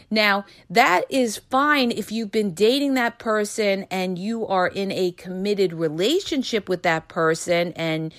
Now, 0.10 0.46
that 0.70 1.06
is 1.10 1.38
fine 1.38 1.92
if 1.92 2.12
you've 2.12 2.32
been 2.32 2.54
dating 2.54 2.94
that 2.94 3.20
person 3.20 3.86
and 3.92 4.18
you 4.18 4.48
are 4.48 4.68
in 4.68 4.92
a 4.92 5.12
committed 5.12 5.74
relationship 5.74 6.70
with 6.70 6.84
that 6.84 7.08
person 7.08 7.74
and 7.74 8.14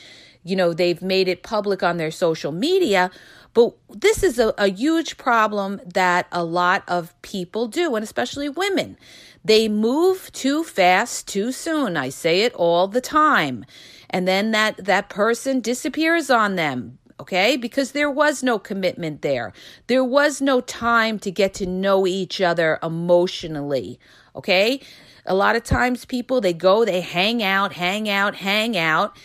you 0.44 0.54
know 0.54 0.72
they've 0.72 1.02
made 1.02 1.28
it 1.28 1.42
public 1.42 1.82
on 1.82 1.96
their 1.96 2.10
social 2.10 2.52
media. 2.52 3.10
But 3.54 3.74
this 3.88 4.22
is 4.22 4.38
a, 4.38 4.54
a 4.58 4.68
huge 4.68 5.16
problem 5.16 5.80
that 5.94 6.26
a 6.30 6.44
lot 6.44 6.84
of 6.86 7.20
people 7.22 7.66
do 7.66 7.94
and 7.96 8.04
especially 8.04 8.48
women. 8.48 8.98
They 9.44 9.68
move 9.68 10.30
too 10.32 10.64
fast 10.64 11.26
too 11.26 11.52
soon. 11.52 11.96
I 11.96 12.10
say 12.10 12.42
it 12.42 12.52
all 12.54 12.86
the 12.86 13.00
time. 13.00 13.64
And 14.10 14.28
then 14.28 14.50
that 14.50 14.84
that 14.84 15.08
person 15.08 15.60
disappears 15.60 16.28
on 16.28 16.56
them 16.56 16.98
okay? 17.20 17.56
Because 17.56 17.92
there 17.92 18.10
was 18.10 18.42
no 18.42 18.58
commitment 18.58 19.22
there. 19.22 19.52
There 19.86 20.04
was 20.04 20.40
no 20.40 20.60
time 20.60 21.18
to 21.20 21.30
get 21.30 21.54
to 21.54 21.66
know 21.66 22.06
each 22.06 22.40
other 22.40 22.78
emotionally 22.82 23.98
okay? 24.36 24.80
A 25.26 25.34
lot 25.34 25.56
of 25.56 25.64
times 25.64 26.04
people 26.04 26.40
they 26.40 26.52
go 26.52 26.84
they 26.84 27.00
hang 27.00 27.42
out 27.42 27.72
hang 27.72 28.08
out 28.08 28.36
hang 28.36 28.76
out 28.76 29.16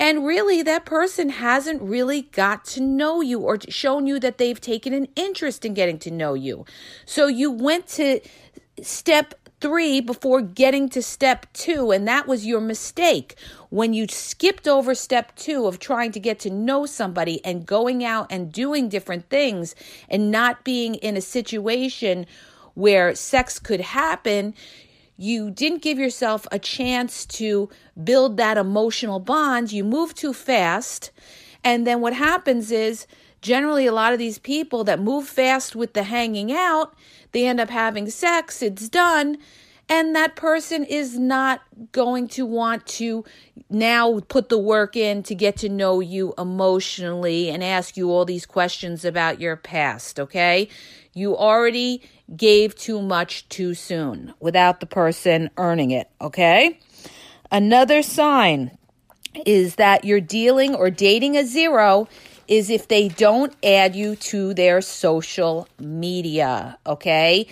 and 0.00 0.24
really, 0.24 0.62
that 0.62 0.86
person 0.86 1.28
hasn't 1.28 1.82
really 1.82 2.22
got 2.22 2.64
to 2.66 2.80
know 2.80 3.20
you 3.20 3.40
or 3.40 3.58
shown 3.68 4.06
you 4.06 4.18
that 4.20 4.38
they've 4.38 4.58
taken 4.58 4.94
an 4.94 5.08
interest 5.14 5.66
in 5.66 5.74
getting 5.74 5.98
to 5.98 6.10
know 6.10 6.32
you. 6.32 6.64
So 7.04 7.26
you 7.26 7.50
went 7.50 7.86
to 7.88 8.20
step 8.80 9.34
three 9.60 10.00
before 10.00 10.40
getting 10.40 10.88
to 10.90 11.02
step 11.02 11.46
two, 11.52 11.90
and 11.90 12.06
that 12.08 12.26
was 12.26 12.46
your 12.46 12.60
mistake. 12.60 13.36
When 13.68 13.92
you 13.92 14.06
skipped 14.08 14.66
over 14.66 14.94
step 14.94 15.36
two 15.36 15.66
of 15.66 15.78
trying 15.78 16.12
to 16.12 16.20
get 16.20 16.38
to 16.40 16.50
know 16.50 16.86
somebody 16.86 17.44
and 17.44 17.66
going 17.66 18.04
out 18.04 18.26
and 18.30 18.52
doing 18.52 18.88
different 18.88 19.28
things 19.28 19.74
and 20.08 20.30
not 20.30 20.64
being 20.64 20.94
in 20.96 21.16
a 21.16 21.20
situation 21.20 22.26
where 22.74 23.14
sex 23.14 23.58
could 23.58 23.80
happen, 23.80 24.54
you 25.16 25.50
didn't 25.50 25.82
give 25.82 25.98
yourself 25.98 26.46
a 26.50 26.58
chance 26.58 27.26
to 27.26 27.68
build 28.02 28.38
that 28.38 28.56
emotional 28.56 29.20
bond. 29.20 29.70
You 29.70 29.84
move 29.84 30.14
too 30.14 30.32
fast. 30.32 31.10
And 31.62 31.86
then 31.86 32.00
what 32.00 32.14
happens 32.14 32.70
is 32.70 33.06
generally 33.42 33.86
a 33.86 33.92
lot 33.92 34.12
of 34.12 34.18
these 34.18 34.38
people 34.38 34.84
that 34.84 34.98
move 34.98 35.26
fast 35.26 35.76
with 35.76 35.92
the 35.92 36.04
hanging 36.04 36.52
out, 36.52 36.94
they 37.32 37.46
end 37.46 37.60
up 37.60 37.70
having 37.70 38.10
sex, 38.10 38.62
it's 38.62 38.88
done, 38.88 39.38
and 39.88 40.14
that 40.14 40.36
person 40.36 40.84
is 40.84 41.18
not 41.18 41.62
going 41.90 42.28
to 42.28 42.46
want 42.46 42.86
to 42.86 43.24
now 43.68 44.20
put 44.28 44.48
the 44.48 44.58
work 44.58 44.96
in 44.96 45.22
to 45.24 45.34
get 45.34 45.56
to 45.58 45.68
know 45.68 45.98
you 45.98 46.32
emotionally 46.38 47.50
and 47.50 47.64
ask 47.64 47.96
you 47.96 48.10
all 48.10 48.24
these 48.24 48.46
questions 48.46 49.04
about 49.04 49.40
your 49.40 49.56
past, 49.56 50.20
okay? 50.20 50.68
You 51.12 51.36
already 51.36 52.02
gave 52.36 52.76
too 52.76 53.02
much 53.02 53.48
too 53.48 53.74
soon 53.74 54.32
without 54.38 54.78
the 54.78 54.86
person 54.86 55.50
earning 55.56 55.90
it, 55.90 56.08
okay? 56.20 56.78
Another 57.50 58.02
sign 58.02 58.76
is 59.44 59.76
that 59.76 60.04
you're 60.04 60.20
dealing 60.20 60.74
or 60.74 60.90
dating 60.90 61.36
a 61.36 61.44
zero 61.44 62.08
is 62.50 62.68
if 62.68 62.88
they 62.88 63.08
don't 63.08 63.54
add 63.64 63.94
you 63.94 64.16
to 64.16 64.52
their 64.52 64.80
social 64.80 65.68
media, 65.78 66.76
okay? 66.84 67.46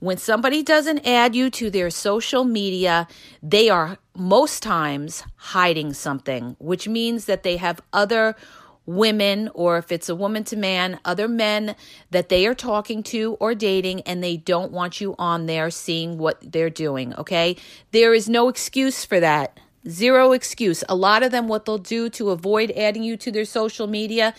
When 0.00 0.18
somebody 0.18 0.62
doesn't 0.62 1.06
add 1.06 1.34
you 1.34 1.48
to 1.48 1.70
their 1.70 1.88
social 1.88 2.44
media, 2.44 3.08
they 3.42 3.70
are 3.70 3.96
most 4.14 4.62
times 4.62 5.24
hiding 5.36 5.94
something, 5.94 6.56
which 6.60 6.86
means 6.86 7.24
that 7.24 7.42
they 7.42 7.56
have 7.56 7.80
other 7.90 8.36
women, 8.84 9.48
or 9.54 9.78
if 9.78 9.90
it's 9.90 10.10
a 10.10 10.14
woman 10.14 10.44
to 10.44 10.56
man, 10.56 11.00
other 11.06 11.26
men 11.26 11.74
that 12.10 12.28
they 12.28 12.46
are 12.46 12.54
talking 12.54 13.02
to 13.04 13.38
or 13.40 13.54
dating, 13.54 14.02
and 14.02 14.22
they 14.22 14.36
don't 14.36 14.70
want 14.70 15.00
you 15.00 15.14
on 15.18 15.46
there 15.46 15.70
seeing 15.70 16.18
what 16.18 16.52
they're 16.52 16.68
doing. 16.68 17.14
Okay. 17.14 17.56
There 17.92 18.12
is 18.12 18.28
no 18.28 18.48
excuse 18.48 19.06
for 19.06 19.20
that. 19.20 19.58
Zero 19.88 20.32
excuse. 20.32 20.82
A 20.88 20.94
lot 20.94 21.22
of 21.22 21.30
them, 21.30 21.46
what 21.46 21.66
they'll 21.66 21.78
do 21.78 22.08
to 22.10 22.30
avoid 22.30 22.70
adding 22.70 23.02
you 23.02 23.16
to 23.18 23.30
their 23.30 23.44
social 23.44 23.86
media 23.86 24.34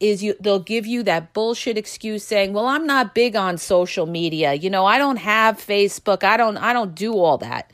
is 0.00 0.22
you 0.22 0.34
they'll 0.40 0.58
give 0.58 0.86
you 0.86 1.02
that 1.02 1.32
bullshit 1.32 1.76
excuse 1.78 2.24
saying, 2.24 2.52
"Well, 2.52 2.66
I'm 2.66 2.86
not 2.86 3.14
big 3.14 3.36
on 3.36 3.58
social 3.58 4.06
media. 4.06 4.54
You 4.54 4.70
know, 4.70 4.86
I 4.86 4.98
don't 4.98 5.16
have 5.16 5.58
Facebook. 5.58 6.24
I 6.24 6.36
don't 6.36 6.56
I 6.56 6.72
don't 6.72 6.94
do 6.94 7.14
all 7.14 7.38
that." 7.38 7.70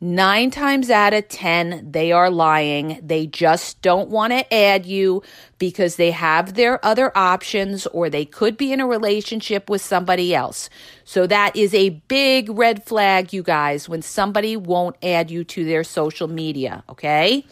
Nine 0.00 0.52
times 0.52 0.90
out 0.90 1.12
of 1.12 1.26
10, 1.26 1.90
they 1.90 2.12
are 2.12 2.30
lying. 2.30 3.00
They 3.02 3.26
just 3.26 3.82
don't 3.82 4.08
want 4.08 4.32
to 4.32 4.54
add 4.54 4.86
you 4.86 5.24
because 5.58 5.96
they 5.96 6.12
have 6.12 6.54
their 6.54 6.84
other 6.86 7.10
options 7.18 7.84
or 7.88 8.08
they 8.08 8.24
could 8.24 8.56
be 8.56 8.72
in 8.72 8.78
a 8.78 8.86
relationship 8.86 9.68
with 9.68 9.82
somebody 9.82 10.32
else. 10.36 10.70
So 11.04 11.26
that 11.26 11.56
is 11.56 11.74
a 11.74 11.90
big 12.06 12.48
red 12.48 12.84
flag, 12.84 13.32
you 13.32 13.42
guys, 13.42 13.88
when 13.88 14.02
somebody 14.02 14.56
won't 14.56 14.94
add 15.02 15.32
you 15.32 15.42
to 15.42 15.64
their 15.64 15.82
social 15.82 16.28
media, 16.28 16.84
okay? 16.88 17.44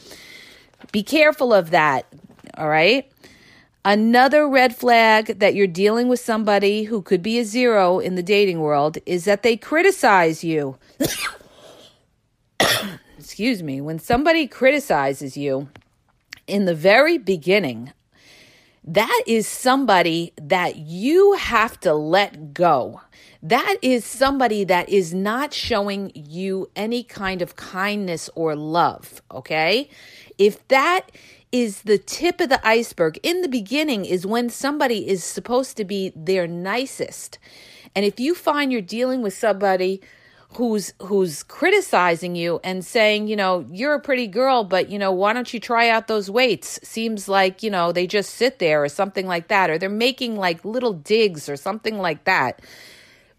Be 0.93 1.03
careful 1.03 1.53
of 1.53 1.71
that, 1.71 2.07
all 2.57 2.69
right? 2.69 3.11
Another 3.85 4.49
red 4.49 4.77
flag 4.77 5.41
that 5.41 5.57
you're 5.57 5.67
dealing 5.67 6.07
with 6.07 6.21
somebody 6.21 6.85
who 6.85 7.03
could 7.03 7.23
be 7.23 7.41
a 7.41 7.45
zero 7.45 7.99
in 7.99 8.15
the 8.15 8.23
dating 8.23 8.61
world 8.61 8.99
is 9.05 9.25
that 9.25 9.43
they 9.43 9.57
criticize 9.57 10.45
you. 10.45 10.77
excuse 13.19 13.63
me, 13.63 13.81
when 13.81 13.99
somebody 13.99 14.47
criticizes 14.47 15.37
you 15.37 15.69
in 16.47 16.65
the 16.65 16.75
very 16.75 17.19
beginning, 17.19 17.93
that 18.85 19.23
is 19.27 19.49
somebody 19.49 20.33
that 20.41 20.77
you 20.77 21.33
have 21.35 21.79
to 21.81 21.93
let 21.93 22.55
go. 22.55 23.01
That 23.43 23.77
is 23.83 24.05
somebody 24.05 24.65
that 24.65 24.89
is 24.89 25.13
not 25.13 25.53
showing 25.53 26.13
you 26.15 26.71
any 26.77 27.03
kind 27.03 27.43
of 27.43 27.57
kindness 27.57 28.31
or 28.35 28.55
love, 28.55 29.23
okay? 29.31 29.91
If 30.39 30.67
that 30.69 31.11
is 31.53 31.83
the 31.83 31.99
tip 31.99 32.41
of 32.41 32.49
the 32.49 32.67
iceberg 32.67 33.19
in 33.23 33.43
the 33.43 33.49
beginning 33.49 34.05
is 34.05 34.27
when 34.27 34.51
somebody 34.51 35.09
is 35.09 35.25
supposed 35.25 35.77
to 35.77 35.85
be 35.85 36.13
their 36.15 36.47
nicest. 36.47 37.39
And 37.95 38.05
if 38.05 38.21
you 38.21 38.35
find 38.35 38.71
you're 38.71 38.83
dealing 38.83 39.23
with 39.23 39.35
somebody 39.35 40.01
who's 40.57 40.95
who's 41.03 41.43
criticizing 41.43 42.35
you 42.35 42.61
and 42.65 42.85
saying, 42.85 43.29
you 43.29 43.37
know, 43.37 43.67
you're 43.71 43.95
a 43.95 44.01
pretty 44.01 44.27
girl, 44.27 44.65
but 44.65 44.89
you 44.89 44.99
know, 44.99 45.13
why 45.13 45.33
don't 45.35 45.53
you 45.53 45.61
try 45.61 45.91
out 45.91 46.07
those 46.07 46.31
weights? 46.31 46.81
Seems 46.83 47.29
like, 47.29 47.63
you 47.63 47.71
know, 47.71 47.93
they 47.93 48.07
just 48.07 48.31
sit 48.31 48.59
there 48.59 48.83
or 48.83 48.89
something 48.89 49.27
like 49.27 49.49
that 49.49 49.69
or 49.69 49.77
they're 49.77 49.91
making 49.91 50.37
like 50.37 50.65
little 50.65 50.95
digs 50.95 51.49
or 51.49 51.57
something 51.57 51.99
like 51.99 52.25
that. 52.25 52.63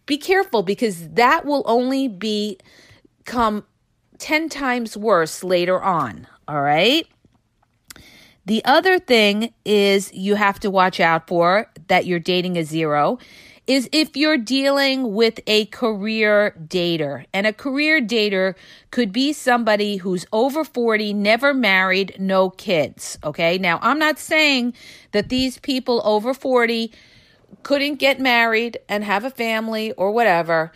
Be 0.06 0.18
careful 0.18 0.62
because 0.62 1.10
that 1.10 1.44
will 1.44 1.64
only 1.66 2.08
be 2.08 2.60
come 3.26 3.66
10 4.20 4.48
times 4.50 4.96
worse 4.96 5.44
later 5.44 5.82
on, 5.82 6.28
all 6.48 6.62
right? 6.62 7.08
The 8.46 8.64
other 8.64 9.00
thing 9.00 9.54
is 9.66 10.14
you 10.14 10.36
have 10.36 10.60
to 10.60 10.70
watch 10.70 11.00
out 11.00 11.28
for 11.28 11.70
that 11.88 12.06
you're 12.06 12.20
dating 12.20 12.58
a 12.58 12.64
zero 12.64 13.18
is 13.68 13.90
if 13.92 14.16
you're 14.16 14.38
dealing 14.38 15.14
with 15.14 15.42
a 15.46 15.66
career 15.66 16.56
dater. 16.68 17.26
And 17.34 17.46
a 17.46 17.54
career 17.54 18.02
dater 18.02 18.56
could 18.92 19.12
be 19.12 19.34
somebody 19.34 19.98
who's 19.98 20.26
over 20.32 20.64
40, 20.64 21.14
never 21.14 21.54
married, 21.54 22.16
no 22.18 22.50
kids. 22.50 23.20
Okay. 23.24 23.58
Now, 23.58 23.80
I'm 23.82 24.00
not 24.00 24.18
saying 24.18 24.74
that 25.12 25.28
these 25.28 25.60
people 25.60 26.02
over 26.06 26.34
40 26.34 26.92
couldn't 27.64 27.96
get 27.96 28.20
married 28.20 28.80
and 28.88 29.04
have 29.04 29.26
a 29.26 29.30
family 29.30 29.92
or 29.94 30.12
whatever, 30.12 30.72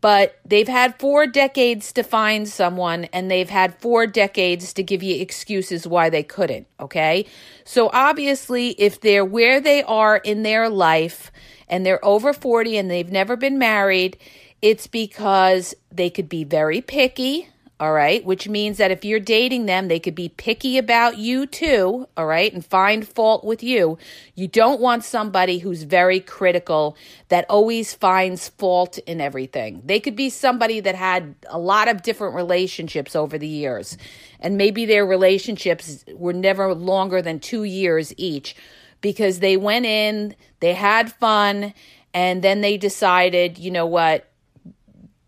but 0.00 0.38
they've 0.44 0.68
had 0.68 0.98
four 1.00 1.26
decades 1.26 1.92
to 1.94 2.04
find 2.04 2.48
someone 2.48 3.06
and 3.06 3.28
they've 3.28 3.50
had 3.50 3.80
four 3.80 4.06
decades 4.06 4.72
to 4.74 4.84
give 4.84 5.02
you 5.02 5.20
excuses 5.20 5.86
why 5.86 6.10
they 6.10 6.22
couldn't. 6.22 6.68
Okay. 6.78 7.26
So 7.64 7.90
obviously, 7.92 8.70
if 8.70 9.00
they're 9.00 9.24
where 9.24 9.60
they 9.60 9.82
are 9.82 10.16
in 10.16 10.44
their 10.44 10.68
life, 10.68 11.32
and 11.68 11.84
they're 11.84 12.04
over 12.04 12.32
40 12.32 12.76
and 12.76 12.90
they've 12.90 13.10
never 13.10 13.36
been 13.36 13.58
married, 13.58 14.18
it's 14.62 14.86
because 14.86 15.74
they 15.90 16.10
could 16.10 16.28
be 16.28 16.44
very 16.44 16.80
picky, 16.80 17.48
all 17.78 17.92
right, 17.92 18.24
which 18.24 18.48
means 18.48 18.78
that 18.78 18.90
if 18.90 19.04
you're 19.04 19.20
dating 19.20 19.66
them, 19.66 19.88
they 19.88 20.00
could 20.00 20.14
be 20.14 20.30
picky 20.30 20.78
about 20.78 21.18
you 21.18 21.44
too, 21.44 22.08
all 22.16 22.24
right, 22.24 22.50
and 22.50 22.64
find 22.64 23.06
fault 23.06 23.44
with 23.44 23.62
you. 23.62 23.98
You 24.34 24.48
don't 24.48 24.80
want 24.80 25.04
somebody 25.04 25.58
who's 25.58 25.82
very 25.82 26.18
critical 26.20 26.96
that 27.28 27.44
always 27.50 27.92
finds 27.92 28.48
fault 28.48 28.96
in 29.00 29.20
everything. 29.20 29.82
They 29.84 30.00
could 30.00 30.16
be 30.16 30.30
somebody 30.30 30.80
that 30.80 30.94
had 30.94 31.34
a 31.50 31.58
lot 31.58 31.88
of 31.88 32.02
different 32.02 32.34
relationships 32.34 33.14
over 33.14 33.36
the 33.36 33.46
years, 33.46 33.98
and 34.40 34.56
maybe 34.56 34.86
their 34.86 35.04
relationships 35.04 36.02
were 36.14 36.32
never 36.32 36.72
longer 36.74 37.20
than 37.20 37.40
two 37.40 37.64
years 37.64 38.14
each 38.16 38.56
because 39.00 39.40
they 39.40 39.56
went 39.56 39.86
in, 39.86 40.34
they 40.60 40.74
had 40.74 41.12
fun, 41.12 41.74
and 42.14 42.42
then 42.42 42.60
they 42.60 42.76
decided, 42.76 43.58
you 43.58 43.70
know 43.70 43.86
what, 43.86 44.28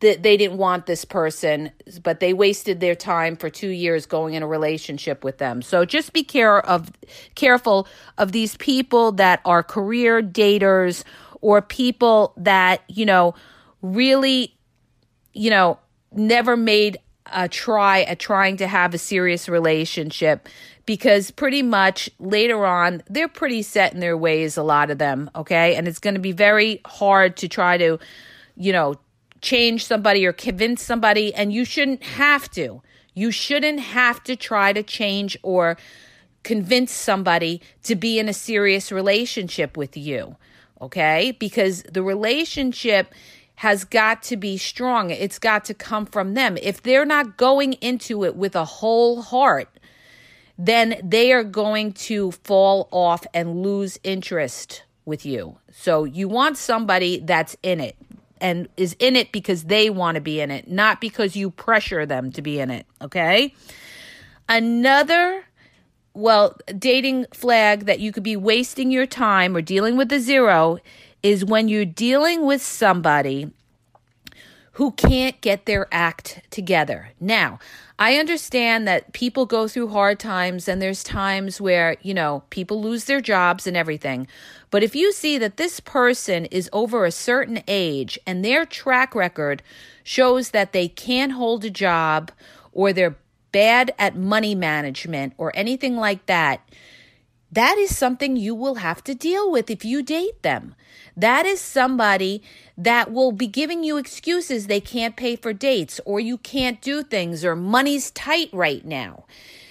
that 0.01 0.23
they 0.23 0.37
didn't 0.37 0.59
want 0.59 0.87
this 0.87 1.05
person, 1.05 1.73
but 2.03 2.21
they 2.21 2.33
wasted 2.33 2.81
their 2.81 2.95
time 2.95 3.37
for 3.37 3.51
two 3.51 3.69
years 3.69 4.07
going 4.07 4.35
in 4.35 4.43
a 4.43 4.47
relationship 4.47 5.25
with 5.25 5.39
them. 5.39 5.61
So 5.61 5.85
just 5.85 6.13
be 6.13 6.23
care 6.23 6.65
of 6.65 6.93
careful 7.35 7.89
of 8.17 8.33
these 8.33 8.57
people 8.57 9.13
that 9.13 9.41
are 9.45 9.63
career 9.63 10.23
daters 10.23 11.03
or 11.41 11.61
people 11.63 12.33
that 12.37 12.83
you 12.89 13.07
know 13.07 13.35
really, 13.83 14.57
you 15.33 15.51
know, 15.51 15.79
never 16.13 16.57
made 16.57 16.99
a 17.33 17.49
try 17.49 18.03
at 18.03 18.19
trying 18.19 18.57
to 18.59 18.67
have 18.67 18.95
a 18.95 18.99
serious 18.99 19.49
relationship 19.49 20.49
because 20.89 21.31
pretty 21.31 21.63
much 21.63 22.09
later 22.19 22.65
on 22.65 23.03
they're 23.11 23.29
pretty 23.29 23.61
set 23.61 23.93
in 23.93 24.01
their 24.01 24.17
ways 24.17 24.57
a 24.57 24.63
lot 24.63 24.91
of 24.91 24.97
them 24.97 25.31
okay 25.37 25.75
and 25.75 25.87
it's 25.87 25.99
going 25.99 26.15
to 26.15 26.21
be 26.21 26.33
very 26.33 26.81
hard 26.87 27.37
to 27.37 27.47
try 27.47 27.77
to 27.77 27.99
you 28.57 28.73
know 28.73 28.95
change 29.41 29.85
somebody 29.85 30.27
or 30.27 30.33
convince 30.33 30.83
somebody, 30.83 31.35
and 31.35 31.53
you 31.53 31.65
shouldn't 31.65 32.03
have 32.03 32.51
to. 32.53 32.83
You 33.15 33.31
shouldn't 33.31 33.81
have 33.81 34.23
to 34.25 34.37
try 34.37 34.73
to 34.73 34.83
change 34.83 35.37
or 35.43 35.77
convince 36.43 36.93
somebody 36.93 37.61
to 37.83 37.95
be 37.95 38.19
in 38.19 38.29
a 38.29 38.33
serious 38.33 38.93
relationship 38.93 39.77
with 39.77 39.97
you, 39.97 40.37
okay? 40.81 41.37
Because 41.39 41.83
the 41.85 42.03
relationship 42.03 43.13
has 43.57 43.85
got 43.85 44.23
to 44.23 44.37
be 44.37 44.57
strong. 44.57 45.11
It's 45.11 45.39
got 45.39 45.65
to 45.65 45.75
come 45.75 46.07
from 46.07 46.35
them. 46.35 46.57
If 46.63 46.83
they're 46.83 47.05
not 47.05 47.37
going 47.37 47.73
into 47.75 48.25
it 48.25 48.37
with 48.37 48.55
a 48.55 48.65
whole 48.65 49.21
heart, 49.21 49.69
then 50.59 51.01
they 51.03 51.33
are 51.33 51.45
going 51.45 51.93
to 51.93 52.33
fall 52.33 52.89
off 52.91 53.25
and 53.33 53.63
lose 53.63 53.99
interest 54.03 54.83
with 55.05 55.25
you. 55.25 55.57
So 55.73 56.05
you 56.05 56.29
want 56.29 56.59
somebody 56.59 57.21
that's 57.21 57.57
in 57.63 57.81
it 57.81 57.97
and 58.41 58.69
is 58.77 58.97
in 58.99 59.17
it 59.17 59.33
because 59.33 59.65
they 59.65 59.89
want 59.89 60.17
to 60.17 60.21
be 60.21 60.41
in 60.41 60.51
it, 60.51 60.69
not 60.69 61.01
because 61.01 61.37
you 61.37 61.51
pressure 61.51 62.05
them 62.05 62.33
to 62.33 62.43
be 62.43 62.59
in 62.59 62.71
it. 62.71 62.87
Okay. 63.01 63.55
Another, 64.49 65.45
well, 66.15 66.57
dating 66.77 67.27
flag 67.33 67.87
that 67.87 68.01
you 68.01 68.13
could 68.13 68.23
be 68.23 68.37
wasting 68.37 68.91
your 68.91 69.07
time 69.07 69.57
or 69.57 69.63
dealing 69.63 69.97
with 69.97 70.13
a 70.13 70.19
zero 70.19 70.79
is 71.23 71.45
when 71.45 71.69
you're 71.69 71.85
dealing 71.85 72.47
with 72.47 72.63
somebody 72.63 73.51
who 74.79 74.93
can't 74.93 75.41
get 75.41 75.67
their 75.67 75.89
act 75.91 76.41
together. 76.51 77.11
Now, 77.19 77.59
I 77.99 78.15
understand 78.15 78.87
that 78.87 79.13
people 79.13 79.45
go 79.45 79.67
through 79.67 79.89
hard 79.89 80.21
times 80.21 80.69
and 80.69 80.81
there's 80.81 81.03
times 81.03 81.61
where, 81.61 81.97
you 82.01 82.15
know, 82.15 82.45
people 82.51 82.81
lose 82.81 83.07
their 83.07 83.21
jobs 83.21 83.67
and 83.67 83.77
everything. 83.77 84.29
But 84.71 84.85
if 84.85 84.95
you 84.95 85.11
see 85.11 85.37
that 85.39 85.57
this 85.57 85.81
person 85.81 86.45
is 86.45 86.71
over 86.73 87.05
a 87.05 87.11
certain 87.11 87.61
age 87.67 88.21
and 88.25 88.45
their 88.45 88.65
track 88.65 89.17
record 89.17 89.65
shows 90.05 90.51
that 90.51 90.73
they 90.73 90.87
can't 90.87 91.33
hold 91.33 91.65
a 91.65 91.71
job 91.71 92.31
or 92.71 92.93
they're 92.93 93.19
bad 93.51 93.93
at 93.99 94.15
money 94.15 94.55
management 94.55 95.33
or 95.39 95.51
anything 95.57 95.97
like 95.97 96.25
that, 96.27 96.61
that 97.51 97.79
is 97.79 97.97
something 97.97 98.37
you 98.37 98.55
will 98.55 98.77
have 98.77 99.03
to 99.03 99.15
deal 99.17 99.51
with 99.51 99.71
if 99.71 99.85
you 99.85 100.05
date 100.05 100.41
them. 100.43 100.77
That 101.19 101.47
is 101.47 101.61
somebody 101.61 102.45
that 102.77 103.11
will 103.11 103.33
be 103.33 103.49
giving 103.49 103.83
you 103.83 103.97
excuses 103.97 104.69
they 104.69 104.81
can't 104.81 105.17
pay 105.17 105.35
for 105.35 105.53
dates 105.53 106.01
or 106.05 106.21
you 106.21 106.39
can't 106.39 106.81
do 106.81 107.03
things 107.03 107.45
or 107.45 107.57
money's 107.57 108.13
tight 108.13 108.51
right 108.53 108.85
now. 108.85 109.25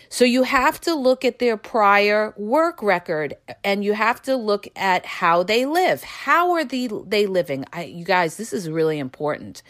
So 0.09 0.25
you 0.25 0.43
have 0.43 0.81
to 0.81 0.93
look 0.93 1.23
at 1.23 1.39
their 1.39 1.55
prior 1.55 2.33
work 2.35 2.83
record 2.83 3.35
and 3.63 3.81
you 3.81 3.93
have 3.93 4.21
to 4.23 4.35
look 4.35 4.67
at 4.75 5.05
how 5.05 5.41
they 5.43 5.65
live. 5.65 6.03
How 6.03 6.51
are 6.51 6.65
they, 6.65 6.89
they 7.05 7.25
living? 7.27 7.63
I, 7.71 7.85
you 7.85 8.03
guys, 8.03 8.35
this 8.35 8.51
is 8.51 8.69
really 8.69 8.99
important. 8.99 9.63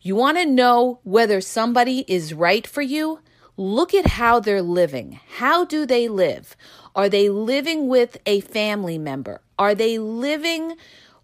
You 0.00 0.14
want 0.14 0.38
to 0.38 0.46
know 0.46 1.00
whether 1.02 1.40
somebody 1.40 2.04
is 2.06 2.32
right 2.32 2.66
for 2.68 2.82
you? 2.82 3.18
Look 3.56 3.94
at 3.94 4.06
how 4.06 4.38
they're 4.38 4.62
living. 4.62 5.18
How 5.38 5.64
do 5.64 5.84
they 5.84 6.08
live? 6.08 6.56
Are 6.94 7.08
they 7.08 7.28
living 7.28 7.88
with 7.88 8.16
a 8.26 8.40
family 8.40 8.96
member? 8.96 9.42
Are 9.58 9.74
they 9.74 9.98
living 9.98 10.76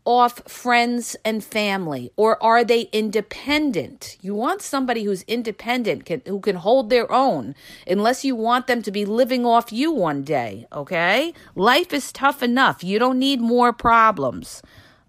off 0.07 0.40
friends 0.51 1.16
and 1.25 1.45
family 1.45 2.11
or 2.16 2.42
are 2.42 2.64
they 2.64 2.83
independent? 2.92 4.16
You 4.23 4.35
want 4.35 4.62
somebody 4.62 5.05
who's 5.05 5.23
independent 5.23 6.07
can, 6.07 6.23
who 6.27 6.40
can 6.40 6.57
hold 6.57 6.88
their 6.88 7.11
own 7.12 7.55
unless 7.87 8.25
you 8.25 8.35
want 8.35 8.66
them 8.69 8.81
to 8.83 8.90
be 8.90 9.05
living 9.05 9.45
off 9.45 9.73
you 9.73 9.90
one 9.90 10.23
day 10.23 10.66
okay? 10.73 11.35
Life 11.55 11.92
is 11.92 12.12
tough 12.12 12.42
enough. 12.42 12.83
You 12.83 12.99
don't 12.99 13.19
need 13.19 13.40
more 13.40 13.73
problems 13.73 14.62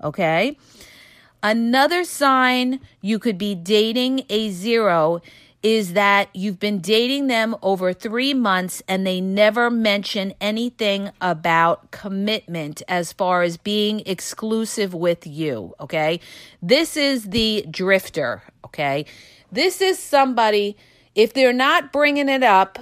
okay? 0.03 0.57
Another 1.43 2.03
sign 2.03 2.79
you 2.99 3.19
could 3.19 3.37
be 3.37 3.53
dating 3.53 4.25
a 4.29 4.49
zero 4.49 5.21
is 5.63 5.93
that 5.93 6.29
you've 6.33 6.59
been 6.59 6.79
dating 6.79 7.27
them 7.27 7.55
over 7.61 7.91
three 7.91 8.33
months 8.33 8.83
and 8.87 9.05
they 9.05 9.19
never 9.19 9.69
mention 9.69 10.33
anything 10.39 11.09
about 11.19 11.91
commitment 11.91 12.81
as 12.87 13.11
far 13.11 13.41
as 13.41 13.57
being 13.57 14.01
exclusive 14.05 14.93
with 14.93 15.25
you. 15.25 15.73
Okay. 15.79 16.19
This 16.61 16.95
is 16.95 17.29
the 17.29 17.65
drifter. 17.69 18.43
Okay. 18.65 19.05
This 19.51 19.81
is 19.81 19.97
somebody, 19.97 20.77
if 21.15 21.33
they're 21.33 21.53
not 21.53 21.91
bringing 21.91 22.29
it 22.29 22.43
up, 22.43 22.79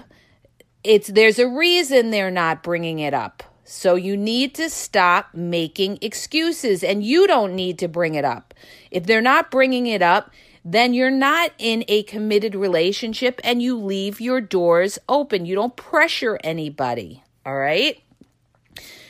it's 0.84 1.08
there's 1.08 1.40
a 1.40 1.48
reason 1.48 2.12
they're 2.12 2.30
not 2.30 2.62
bringing 2.62 3.00
it 3.00 3.14
up. 3.14 3.44
So 3.64 3.96
you 3.96 4.16
need 4.16 4.54
to 4.56 4.70
stop 4.70 5.34
making 5.34 5.98
excuses 6.02 6.84
and 6.84 7.04
you 7.04 7.26
don't 7.26 7.56
need 7.56 7.80
to 7.80 7.88
bring 7.88 8.14
it 8.14 8.24
up. 8.24 8.54
If 8.92 9.06
they're 9.06 9.22
not 9.22 9.50
bringing 9.50 9.88
it 9.88 10.04
up, 10.04 10.30
then 10.66 10.96
you're 10.96 11.12
not 11.12 11.52
in 11.60 11.86
a 11.88 12.02
committed 12.04 12.56
relationship 12.56 13.40
and 13.44 13.62
you 13.62 13.78
leave 13.78 14.20
your 14.20 14.42
doors 14.42 14.98
open. 15.08 15.46
You 15.46 15.54
don't 15.54 15.76
pressure 15.76 16.40
anybody. 16.44 17.24
All 17.46 17.56
right. 17.56 18.02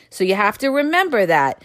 So 0.09 0.25
you 0.25 0.35
have 0.35 0.57
to 0.59 0.67
remember 0.69 1.25
that. 1.25 1.63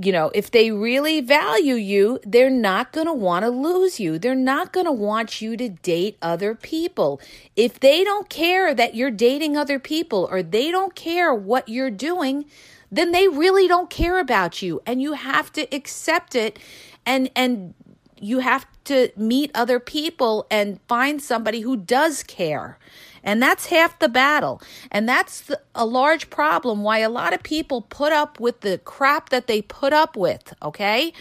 You 0.00 0.12
know, 0.12 0.30
if 0.32 0.50
they 0.50 0.70
really 0.70 1.20
value 1.20 1.74
you, 1.74 2.20
they're 2.24 2.48
not 2.48 2.92
going 2.92 3.08
to 3.08 3.12
want 3.12 3.44
to 3.44 3.50
lose 3.50 4.00
you. 4.00 4.18
They're 4.18 4.34
not 4.34 4.72
going 4.72 4.86
to 4.86 4.92
want 4.92 5.42
you 5.42 5.56
to 5.56 5.68
date 5.68 6.16
other 6.22 6.54
people. 6.54 7.20
If 7.56 7.80
they 7.80 8.04
don't 8.04 8.30
care 8.30 8.74
that 8.74 8.94
you're 8.94 9.10
dating 9.10 9.56
other 9.56 9.78
people 9.78 10.28
or 10.30 10.42
they 10.42 10.70
don't 10.70 10.94
care 10.94 11.34
what 11.34 11.68
you're 11.68 11.90
doing, 11.90 12.44
then 12.90 13.12
they 13.12 13.28
really 13.28 13.68
don't 13.68 13.90
care 13.90 14.18
about 14.20 14.62
you 14.62 14.80
and 14.86 15.02
you 15.02 15.12
have 15.12 15.52
to 15.52 15.74
accept 15.74 16.34
it 16.34 16.58
and 17.04 17.30
and 17.36 17.74
you 18.20 18.38
have 18.38 18.66
to 18.88 19.10
meet 19.16 19.50
other 19.54 19.78
people 19.78 20.46
and 20.50 20.80
find 20.88 21.22
somebody 21.22 21.60
who 21.60 21.76
does 21.76 22.22
care. 22.22 22.78
And 23.22 23.42
that's 23.42 23.66
half 23.66 23.98
the 23.98 24.08
battle. 24.08 24.60
And 24.90 25.08
that's 25.08 25.42
the, 25.42 25.60
a 25.74 25.84
large 25.84 26.30
problem 26.30 26.82
why 26.82 26.98
a 26.98 27.08
lot 27.08 27.32
of 27.32 27.42
people 27.42 27.82
put 27.82 28.12
up 28.12 28.40
with 28.40 28.60
the 28.60 28.78
crap 28.78 29.28
that 29.30 29.46
they 29.46 29.62
put 29.62 29.92
up 29.92 30.16
with, 30.16 30.54
okay? 30.62 31.12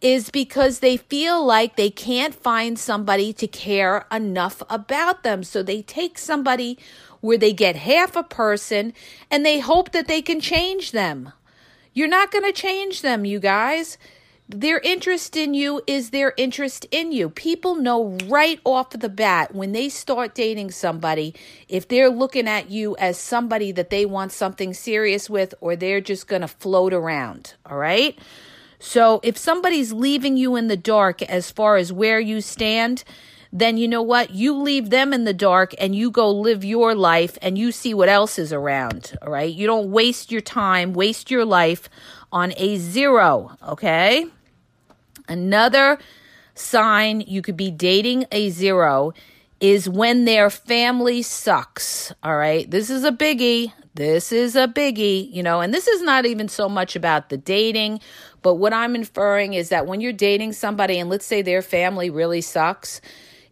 Is 0.00 0.30
because 0.30 0.80
they 0.80 0.96
feel 0.96 1.44
like 1.44 1.76
they 1.76 1.90
can't 1.90 2.34
find 2.34 2.78
somebody 2.78 3.32
to 3.34 3.46
care 3.46 4.06
enough 4.10 4.62
about 4.68 5.22
them. 5.22 5.42
So 5.42 5.62
they 5.62 5.82
take 5.82 6.18
somebody 6.18 6.78
where 7.20 7.38
they 7.38 7.52
get 7.52 7.76
half 7.76 8.16
a 8.16 8.22
person 8.22 8.92
and 9.30 9.44
they 9.44 9.60
hope 9.60 9.92
that 9.92 10.08
they 10.08 10.22
can 10.22 10.40
change 10.40 10.92
them. 10.92 11.32
You're 11.92 12.08
not 12.08 12.30
going 12.30 12.44
to 12.44 12.52
change 12.52 13.02
them, 13.02 13.24
you 13.24 13.40
guys. 13.40 13.96
Their 14.48 14.78
interest 14.78 15.36
in 15.36 15.54
you 15.54 15.82
is 15.88 16.10
their 16.10 16.32
interest 16.36 16.86
in 16.92 17.10
you. 17.10 17.28
People 17.30 17.74
know 17.74 18.16
right 18.26 18.60
off 18.64 18.90
the 18.90 19.08
bat 19.08 19.52
when 19.52 19.72
they 19.72 19.88
start 19.88 20.36
dating 20.36 20.70
somebody 20.70 21.34
if 21.68 21.88
they're 21.88 22.10
looking 22.10 22.46
at 22.46 22.70
you 22.70 22.96
as 22.96 23.18
somebody 23.18 23.72
that 23.72 23.90
they 23.90 24.06
want 24.06 24.30
something 24.30 24.72
serious 24.72 25.28
with 25.28 25.52
or 25.60 25.74
they're 25.74 26.00
just 26.00 26.28
going 26.28 26.42
to 26.42 26.48
float 26.48 26.92
around. 26.92 27.54
All 27.68 27.76
right. 27.76 28.16
So 28.78 29.18
if 29.24 29.36
somebody's 29.36 29.92
leaving 29.92 30.36
you 30.36 30.54
in 30.54 30.68
the 30.68 30.76
dark 30.76 31.22
as 31.22 31.50
far 31.50 31.76
as 31.76 31.92
where 31.92 32.20
you 32.20 32.40
stand, 32.40 33.02
then 33.52 33.78
you 33.78 33.88
know 33.88 34.02
what? 34.02 34.30
You 34.30 34.54
leave 34.54 34.90
them 34.90 35.12
in 35.12 35.24
the 35.24 35.34
dark 35.34 35.74
and 35.78 35.94
you 35.94 36.10
go 36.10 36.30
live 36.30 36.64
your 36.64 36.94
life 36.94 37.36
and 37.42 37.58
you 37.58 37.72
see 37.72 37.94
what 37.94 38.08
else 38.08 38.38
is 38.38 38.52
around. 38.52 39.16
All 39.22 39.32
right. 39.32 39.52
You 39.52 39.66
don't 39.66 39.90
waste 39.90 40.30
your 40.30 40.40
time, 40.40 40.92
waste 40.92 41.32
your 41.32 41.44
life 41.44 41.88
on 42.32 42.52
a 42.56 42.76
zero. 42.76 43.56
Okay. 43.66 44.26
Another 45.28 45.98
sign 46.54 47.20
you 47.20 47.42
could 47.42 47.56
be 47.56 47.70
dating 47.70 48.26
a 48.32 48.50
zero 48.50 49.12
is 49.60 49.88
when 49.88 50.24
their 50.24 50.50
family 50.50 51.22
sucks. 51.22 52.12
All 52.22 52.36
right. 52.36 52.70
This 52.70 52.90
is 52.90 53.04
a 53.04 53.12
biggie. 53.12 53.72
This 53.94 54.30
is 54.30 54.56
a 54.56 54.68
biggie, 54.68 55.32
you 55.32 55.42
know, 55.42 55.62
and 55.62 55.72
this 55.72 55.88
is 55.88 56.02
not 56.02 56.26
even 56.26 56.48
so 56.48 56.68
much 56.68 56.96
about 56.96 57.30
the 57.30 57.38
dating, 57.38 58.00
but 58.42 58.56
what 58.56 58.74
I'm 58.74 58.94
inferring 58.94 59.54
is 59.54 59.70
that 59.70 59.86
when 59.86 60.02
you're 60.02 60.12
dating 60.12 60.52
somebody 60.52 60.98
and 60.98 61.08
let's 61.08 61.24
say 61.24 61.40
their 61.40 61.62
family 61.62 62.10
really 62.10 62.42
sucks, 62.42 63.00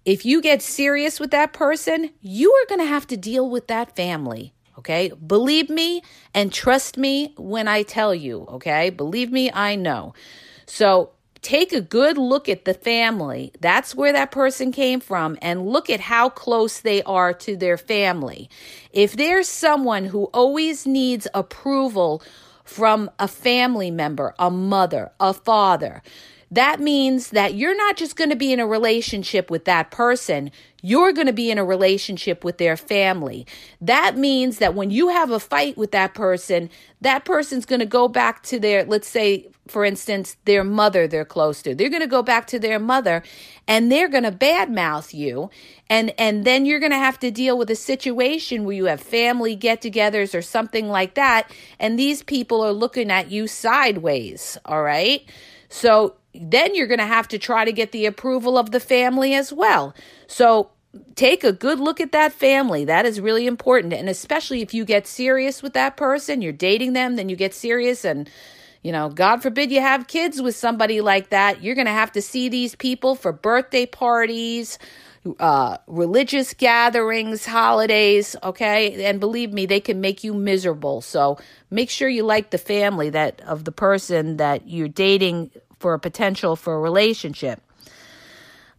if 0.05 0.27
you 0.27 0.43
get 0.43 0.61
serious 0.61 1.19
with 1.19 1.31
that 1.31 1.55
person, 1.55 2.11
you 2.21 2.53
are 2.53 2.67
going 2.69 2.81
to 2.81 2.87
have 2.87 3.07
to 3.07 3.17
deal 3.17 3.49
with 3.49 3.69
that 3.69 3.97
family. 3.97 4.54
Okay. 4.79 5.13
Believe 5.27 5.71
me 5.71 6.03
and 6.35 6.53
trust 6.53 6.97
me 6.97 7.33
when 7.37 7.69
I 7.69 7.83
tell 7.83 8.15
you. 8.15 8.47
Okay. 8.51 8.91
Believe 8.91 9.31
me, 9.31 9.51
I 9.53 9.77
know. 9.77 10.15
So 10.67 11.11
take 11.43 11.73
a 11.73 11.81
good 11.81 12.17
look 12.17 12.49
at 12.49 12.65
the 12.65 12.75
family. 12.75 13.53
That's 13.61 13.95
where 13.95 14.13
that 14.13 14.31
person 14.31 14.73
came 14.73 14.99
from 14.99 15.39
and 15.43 15.67
look 15.67 15.91
at 15.91 16.01
how 16.01 16.31
close 16.31 16.81
they 16.81 17.03
are 17.03 17.33
to 17.35 17.57
their 17.57 17.77
family. 17.77 18.49
If 18.91 19.13
there's 19.13 19.47
someone 19.47 20.07
who 20.07 20.25
always 20.33 20.87
needs 20.87 21.29
approval 21.35 22.23
from 22.65 23.11
a 23.19 23.29
family 23.29 23.91
member, 23.91 24.35
a 24.39 24.51
mother, 24.51 25.13
a 25.21 25.35
father, 25.35 26.03
that 26.51 26.81
means 26.81 27.31
that 27.31 27.55
you're 27.55 27.77
not 27.77 27.97
just 27.97 28.17
going 28.17 28.31
to 28.31 28.37
be 28.37 28.53
in 28.53 28.61
a 28.61 28.67
relationship 28.67 29.51
with 29.51 29.67
that 29.67 29.91
person, 29.91 30.51
you're 30.85 31.15
going 31.15 31.27
to 31.27 31.33
be 31.33 31.51
in 31.51 31.57
a 31.57 31.65
relationship 31.65 32.45
with 32.45 32.59
their 32.59 32.77
family. 32.77 33.47
That 33.81 34.19
means 34.19 34.59
that 34.59 34.75
when 34.75 34.91
you 34.91 35.09
have 35.09 35.31
a 35.31 35.41
fight 35.41 35.79
with 35.79 35.93
that 35.93 36.13
person, 36.13 36.69
that 37.01 37.25
person's 37.25 37.65
going 37.65 37.81
to 37.81 37.87
go 37.87 38.07
back 38.07 38.43
to 38.43 38.61
their, 38.61 38.85
let's 38.85 39.09
say, 39.09 39.49
for 39.67 39.87
instance, 39.87 40.37
their 40.45 40.63
mother 40.63 41.09
they're 41.09 41.25
close 41.25 41.63
to. 41.63 41.75
They're 41.75 41.89
going 41.89 42.03
to 42.03 42.07
go 42.07 42.23
back 42.23 42.47
to 42.49 42.59
their 42.59 42.79
mother 42.79 43.23
and 43.67 43.91
they're 43.91 44.11
going 44.11 44.25
to 44.25 44.31
badmouth 44.31 45.15
you. 45.15 45.49
And, 45.89 46.13
and 46.19 46.45
then 46.45 46.67
you're 46.67 46.81
going 46.81 46.93
to 46.93 46.99
have 46.99 47.19
to 47.21 47.31
deal 47.31 47.57
with 47.57 47.71
a 47.71 47.77
situation 47.77 48.65
where 48.65 48.77
you 48.77 48.85
have 48.85 49.01
family 49.01 49.57
get 49.57 49.81
togethers 49.81 50.35
or 50.35 50.43
something 50.43 50.89
like 50.89 51.15
that. 51.15 51.51
And 51.79 51.99
these 51.99 52.23
people 52.23 52.61
are 52.61 52.73
looking 52.73 53.11
at 53.11 53.31
you 53.31 53.47
sideways. 53.47 54.59
All 54.67 54.83
right. 54.83 55.27
So 55.71 56.17
then 56.35 56.75
you're 56.75 56.87
going 56.87 57.01
to 57.01 57.07
have 57.07 57.29
to 57.29 57.39
try 57.39 57.65
to 57.65 57.73
get 57.73 57.93
the 57.93 58.05
approval 58.05 58.59
of 58.59 58.71
the 58.71 58.81
family 58.81 59.35
as 59.35 59.51
well. 59.51 59.95
So 60.27 60.71
take 61.15 61.45
a 61.45 61.53
good 61.53 61.81
look 61.81 62.01
at 62.01 62.13
that 62.13 62.33
family. 62.33 62.85
That 62.85 63.07
is 63.07 63.21
really 63.21 63.47
important. 63.47 63.93
And 63.93 64.09
especially 64.09 64.63
if 64.63 64.75
you 64.75 64.85
get 64.85 65.07
serious 65.07 65.63
with 65.63 65.73
that 65.75 65.97
person, 65.97 66.43
you're 66.43 66.53
dating 66.53 66.93
them, 66.93 67.17
then 67.17 67.29
you 67.29 67.37
get 67.37 67.55
serious 67.55 68.05
and 68.05 68.29
you 68.83 68.93
know, 68.93 69.09
God 69.09 69.41
forbid 69.43 69.73
you 69.73 69.81
have 69.81 70.09
kids 70.09 70.43
with 70.43 70.55
somebody 70.55 71.01
like 71.01 71.31
that. 71.31 71.63
You're 71.63 71.75
going 71.75 71.87
to 71.87 71.93
have 71.93 72.13
to 72.13 72.21
see 72.21 72.51
these 72.51 72.75
people 72.75 73.15
for 73.15 73.33
birthday 73.33 73.87
parties, 73.87 74.79
uh, 75.41 75.79
religious 75.87 76.53
gatherings, 76.53 77.47
holidays, 77.47 78.37
okay? 78.43 79.07
And 79.07 79.21
believe 79.21 79.55
me, 79.55 79.65
they 79.65 79.81
can 79.81 80.03
make 80.03 80.23
you 80.23 80.35
miserable. 80.35 81.01
So 81.01 81.39
make 81.71 81.89
sure 81.89 82.11
you 82.11 82.25
like 82.25 82.51
the 82.51 82.59
family 82.59 83.09
that 83.09 83.41
of 83.41 83.65
the 83.65 83.73
person 83.73 84.37
that 84.37 84.69
you're 84.69 84.87
dating 84.87 85.51
for 85.79 85.95
a 85.95 85.99
potential 85.99 86.55
for 86.55 86.75
a 86.75 86.79
relationship. 86.79 87.63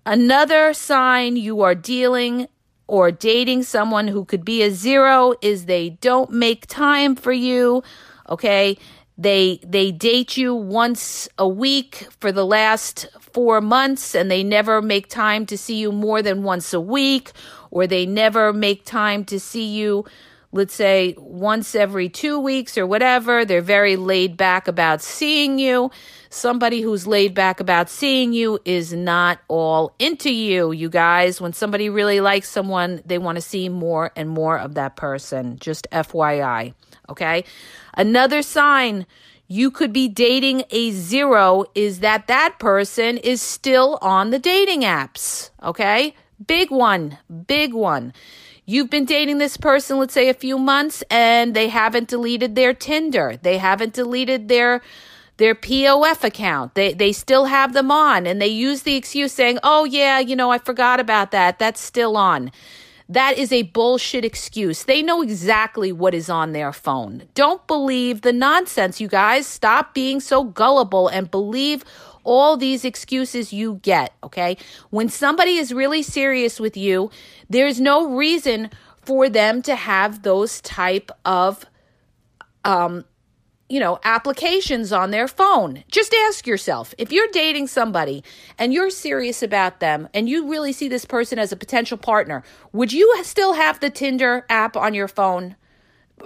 Another 0.06 0.74
sign 0.74 1.36
you 1.36 1.62
are 1.62 1.74
dealing 1.74 2.48
or 2.88 3.12
dating 3.12 3.63
someone 3.63 4.08
who 4.08 4.24
could 4.24 4.46
be 4.46 4.62
a 4.62 4.70
zero 4.70 5.34
is 5.41 5.65
they 5.65 5.89
don't 5.89 6.32
make 6.32 6.68
time 6.68 7.15
for 7.15 7.32
you. 7.32 7.84
Okay. 8.30 8.78
They 9.18 9.62
they 9.65 9.91
date 9.91 10.36
you 10.36 10.54
once 10.54 11.30
a 11.38 11.48
week 11.48 12.08
for 12.20 12.32
the 12.34 12.46
last 12.46 13.08
4 13.20 13.62
months 13.62 14.13
and 14.13 14.30
they 14.30 14.44
never 14.44 14.82
make 14.82 15.08
time 15.08 15.46
to 15.46 15.58
see 15.58 15.78
you 15.78 15.91
more 15.91 16.22
than 16.22 16.44
once 16.44 16.74
a 16.74 16.82
week 16.82 17.32
or 17.72 17.88
they 17.88 18.06
never 18.06 18.52
make 18.52 18.86
time 18.86 19.24
to 19.26 19.39
see 19.39 19.65
you 19.65 20.06
let's 20.52 20.74
say 20.74 21.15
once 21.18 21.76
every 21.76 22.10
2 22.10 22.39
weeks 22.39 22.78
or 22.78 22.86
whatever. 22.86 23.46
They're 23.46 23.62
very 23.62 23.96
laid 23.96 24.38
back 24.38 24.68
about 24.68 25.02
seeing 25.02 25.60
you 25.60 25.91
somebody 26.36 26.82
who's 26.82 27.08
laid 27.08 27.34
back 27.34 27.60
about 27.60 27.89
seeing 27.89 28.34
you 28.34 28.60
is 28.65 28.93
not 28.93 29.39
all 29.48 29.95
into 30.00 30.32
you, 30.32 30.71
you 30.71 30.89
guys. 30.89 31.39
When 31.39 31.54
somebody 31.54 31.89
really 31.89 32.19
likes 32.19 32.50
someone, 32.50 33.02
they 33.06 33.17
want 33.17 33.38
to 33.38 33.41
see 33.41 33.69
more 33.69 34.12
and 34.15 34.30
more 34.30 34.58
of 34.58 34.76
that 34.76 34.95
person. 34.95 35.58
Just 35.60 35.88
FYI. 35.91 36.74
Okay. 37.10 37.45
Another 37.95 38.41
sign 38.41 39.06
you 39.48 39.69
could 39.71 39.93
be 39.93 40.08
dating 40.08 40.63
a 40.71 40.91
zero 40.91 41.65
is 41.76 42.00
that 42.00 42.28
that 42.28 42.60
person 42.60 43.17
is 43.17 43.41
still 43.41 43.98
on 44.02 44.32
the 44.32 44.39
dating 44.39 44.82
apps. 44.82 45.52
Okay. 45.63 46.15
Big 46.45 46.71
one. 46.71 47.17
Big 47.48 47.74
one. 47.74 48.13
You've 48.65 48.89
been 48.89 49.06
dating 49.06 49.38
this 49.38 49.58
person, 49.58 50.00
let's 50.00 50.13
say 50.13 50.28
a 50.28 50.34
few 50.34 50.58
months, 50.58 51.04
and 51.12 51.56
they 51.56 51.69
haven't 51.69 52.08
deleted 52.08 52.56
their 52.56 52.74
Tinder. 52.74 53.38
They 53.39 53.60
haven't 53.60 53.93
deleted 53.93 54.48
their 54.48 54.82
their 55.38 55.56
POF 55.56 56.24
account. 56.24 56.76
They 56.76 56.93
they 56.93 57.12
still 57.12 57.45
have 57.45 57.74
them 57.74 57.91
on 57.91 58.26
and 58.26 58.41
they 58.41 58.48
use 58.48 58.84
the 58.84 58.95
excuse 58.95 59.34
saying, 59.34 59.60
"Oh 59.63 59.84
yeah, 59.84 60.19
you 60.19 60.36
know, 60.36 60.52
I 60.52 60.58
forgot 60.58 61.00
about 61.00 61.32
that. 61.32 61.60
That's 61.60 61.82
still 61.82 62.17
on." 62.17 62.52
That 63.08 63.38
is 63.38 63.52
a 63.52 63.63
bullshit 63.63 64.26
excuse. 64.26 64.84
They 64.84 65.04
know 65.04 65.21
exactly 65.21 65.91
what 65.91 66.15
is 66.15 66.28
on 66.28 66.54
their 66.54 66.74
phone. 66.74 67.24
Don't 67.36 67.65
believe 67.67 68.21
the 68.21 68.34
nonsense, 68.34 69.00
you 69.00 69.08
guys. 69.08 69.45
Stop 69.45 69.93
being 69.93 70.19
so 70.19 70.43
gullible 70.43 71.08
and 71.08 71.30
believe 71.30 71.84
all 72.24 72.58
these 72.58 72.84
excuses 72.84 73.54
you 73.54 73.76
get, 73.84 74.13
okay? 74.24 74.58
When 74.89 75.08
somebody 75.08 75.58
is 75.58 75.71
really 75.71 76.02
serious 76.02 76.60
with 76.60 76.76
you, 76.76 77.12
there's 77.48 77.80
no 77.80 78.10
reason 78.10 78.71
for 79.04 79.30
them 79.30 79.62
to 79.62 79.76
have 79.76 80.24
those 80.24 80.60
type 80.62 81.12
of 81.24 81.65
um 82.63 83.06
you 83.69 83.80
know, 83.80 83.99
applications 84.04 84.91
on 84.91 85.12
their 85.12 85.28
phone. 85.28 85.84
Just 85.89 86.13
ask 86.13 86.45
yourself 86.45 86.93
if 86.97 87.12
you're 87.12 87.28
dating 87.32 87.67
somebody 87.67 88.23
and 88.60 88.73
you're 88.73 88.89
serious 88.89 89.41
about 89.41 89.80
them 89.80 90.08
and 90.13 90.30
you 90.30 90.47
really 90.47 90.71
see 90.71 90.88
this 90.88 91.06
person 91.06 91.39
as 91.39 91.51
a 91.51 91.58
potential 91.58 91.97
partner, 91.97 92.43
would 92.73 92.93
you 92.93 93.21
still 93.23 93.54
have 93.54 93.80
the 93.80 93.89
Tinder 93.89 94.45
app 94.49 94.78
on 94.78 94.93
your 94.93 95.08
phone? 95.08 95.56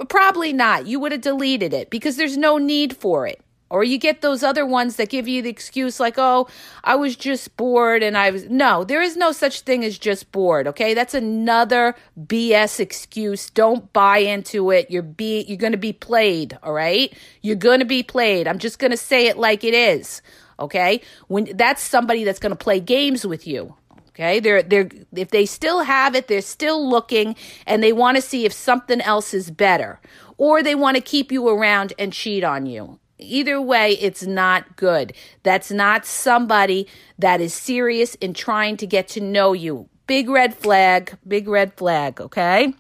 Probably 0.10 0.54
not. 0.54 0.86
You 0.86 1.00
would 1.00 1.12
have 1.12 1.22
deleted 1.22 1.74
it 1.74 1.90
because 1.90 2.18
there's 2.18 2.38
no 2.38 2.58
need 2.58 2.96
for 2.96 3.26
it. 3.26 3.42
Or 3.70 3.84
you 3.84 4.00
get 4.00 4.22
those 4.22 4.42
other 4.42 4.66
ones 4.66 4.96
that 4.96 5.10
give 5.10 5.28
you 5.28 5.42
the 5.42 5.50
excuse 5.50 6.00
like, 6.00 6.16
oh, 6.18 6.48
I 6.84 6.96
was 6.96 7.16
just 7.16 7.56
bored 7.56 8.02
and 8.02 8.18
I 8.18 8.32
was. 8.32 8.50
No, 8.50 8.84
there 8.84 9.02
is 9.02 9.16
no 9.16 9.32
such 9.32 9.62
thing 9.62 9.86
as 9.86 10.00
just 10.00 10.32
bored, 10.32 10.68
okay? 10.68 10.94
That's 10.96 11.14
another 11.14 11.96
BS 12.20 12.80
excuse. 12.80 13.50
Don't 13.52 13.92
buy 13.94 14.20
into 14.20 14.72
it. 14.72 14.90
You're 14.90 15.04
be 15.04 15.44
you're 15.44 15.58
gonna 15.58 15.78
be 15.78 15.94
played, 15.94 16.58
all 16.64 16.74
right? 16.74 17.14
You're 17.42 17.56
gonna 17.56 17.86
be 17.86 18.02
played. 18.02 18.48
I'm 18.48 18.60
just 18.60 18.80
gonna 18.80 18.98
say 18.98 19.28
it 19.28 19.38
like 19.38 19.64
it 19.64 19.76
is. 19.76 20.22
Okay? 20.60 21.02
When 21.28 21.56
that's 21.56 21.84
somebody 21.84 22.24
that's 22.24 22.40
gonna 22.40 22.56
play 22.56 22.80
games 22.80 23.26
with 23.26 23.46
you. 23.46 23.76
Okay, 24.10 24.42
they're 24.42 24.64
they're 24.64 24.90
if 25.16 25.30
they 25.30 25.46
still 25.46 25.82
have 25.82 26.14
it, 26.14 26.28
they're 26.28 26.42
still 26.42 26.90
looking 26.90 27.38
and 27.66 27.82
they 27.82 27.94
want 27.94 28.18
to 28.18 28.22
see 28.22 28.44
if 28.46 28.52
something 28.52 29.00
else 29.00 29.34
is 29.34 29.50
better, 29.50 30.02
or 30.38 30.62
they 30.62 30.76
want 30.76 30.98
to 30.98 31.02
keep 31.02 31.32
you 31.32 31.48
around 31.48 31.94
and 31.98 32.12
cheat 32.12 32.44
on 32.44 32.66
you. 32.66 33.00
Either 33.20 33.62
way, 33.62 33.94
it's 33.94 34.24
not 34.24 34.76
good. 34.76 35.14
That's 35.44 35.72
not 35.72 36.06
somebody 36.06 36.88
that 37.18 37.42
is 37.42 37.54
serious 37.54 38.16
in 38.16 38.34
trying 38.34 38.78
to 38.78 38.88
get 38.88 39.08
to 39.10 39.22
know 39.22 39.54
you. 39.54 39.90
Big 40.08 40.30
red 40.30 40.56
flag, 40.56 41.18
big 41.28 41.48
red 41.48 41.74
flag, 41.74 42.20
okay? 42.22 42.74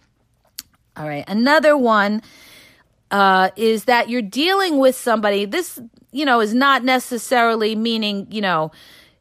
All 0.98 1.08
right, 1.08 1.26
another 1.28 1.78
one 1.78 2.22
uh, 3.12 3.50
is 3.56 3.86
that 3.86 4.10
you're 4.10 4.22
dealing 4.22 4.80
with 4.80 4.96
somebody. 4.96 5.46
This, 5.46 5.80
you 6.12 6.26
know, 6.26 6.40
is 6.40 6.54
not 6.54 6.84
necessarily 6.84 7.76
meaning, 7.76 8.28
you 8.32 8.42
know, 8.42 8.72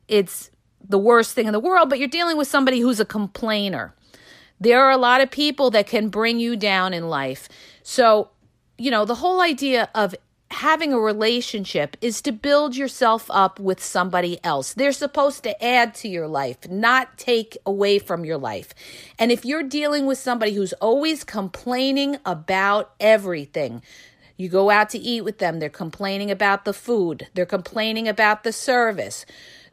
it's 0.07 0.51
the 0.89 0.99
worst 0.99 1.35
thing 1.35 1.47
in 1.47 1.53
the 1.53 1.61
world, 1.61 1.91
but 1.91 1.99
you're 1.99 2.09
dealing 2.09 2.37
with 2.37 2.49
somebody 2.49 2.81
who's 2.81 3.01
a 3.01 3.05
complainer. 3.05 3.95
There 4.61 4.83
are 4.83 4.91
a 4.91 4.97
lot 4.97 5.21
of 5.21 5.31
people 5.31 5.71
that 5.71 5.87
can 5.87 6.09
bring 6.09 6.41
you 6.41 6.57
down 6.57 6.95
in 6.95 7.09
life. 7.09 7.49
So, 7.83 8.31
you 8.77 8.91
know, 8.91 9.05
the 9.05 9.17
whole 9.17 9.41
idea 9.41 9.89
of 9.95 10.15
having 10.51 10.93
a 10.93 10.99
relationship 10.99 11.97
is 12.01 12.23
to 12.23 12.33
build 12.33 12.77
yourself 12.77 13.31
up 13.31 13.61
with 13.61 13.83
somebody 13.83 14.43
else. 14.43 14.75
They're 14.75 14.93
supposed 14.93 15.43
to 15.45 15.65
add 15.65 15.95
to 15.97 16.09
your 16.09 16.27
life, 16.27 16.69
not 16.69 17.19
take 17.19 17.57
away 17.67 17.99
from 17.99 18.25
your 18.25 18.39
life. 18.39 18.75
And 19.19 19.31
if 19.31 19.45
you're 19.45 19.63
dealing 19.63 20.07
with 20.07 20.19
somebody 20.19 20.55
who's 20.55 20.73
always 20.75 21.25
complaining 21.25 22.19
about 22.25 22.93
everything, 22.99 23.83
you 24.37 24.49
go 24.49 24.71
out 24.71 24.91
to 24.91 24.99
eat 24.99 25.23
with 25.23 25.39
them, 25.39 25.59
they're 25.59 25.69
complaining 25.69 26.31
about 26.31 26.65
the 26.65 26.73
food, 26.73 27.27
they're 27.35 27.45
complaining 27.45 28.09
about 28.09 28.45
the 28.45 28.53
service. 28.53 29.27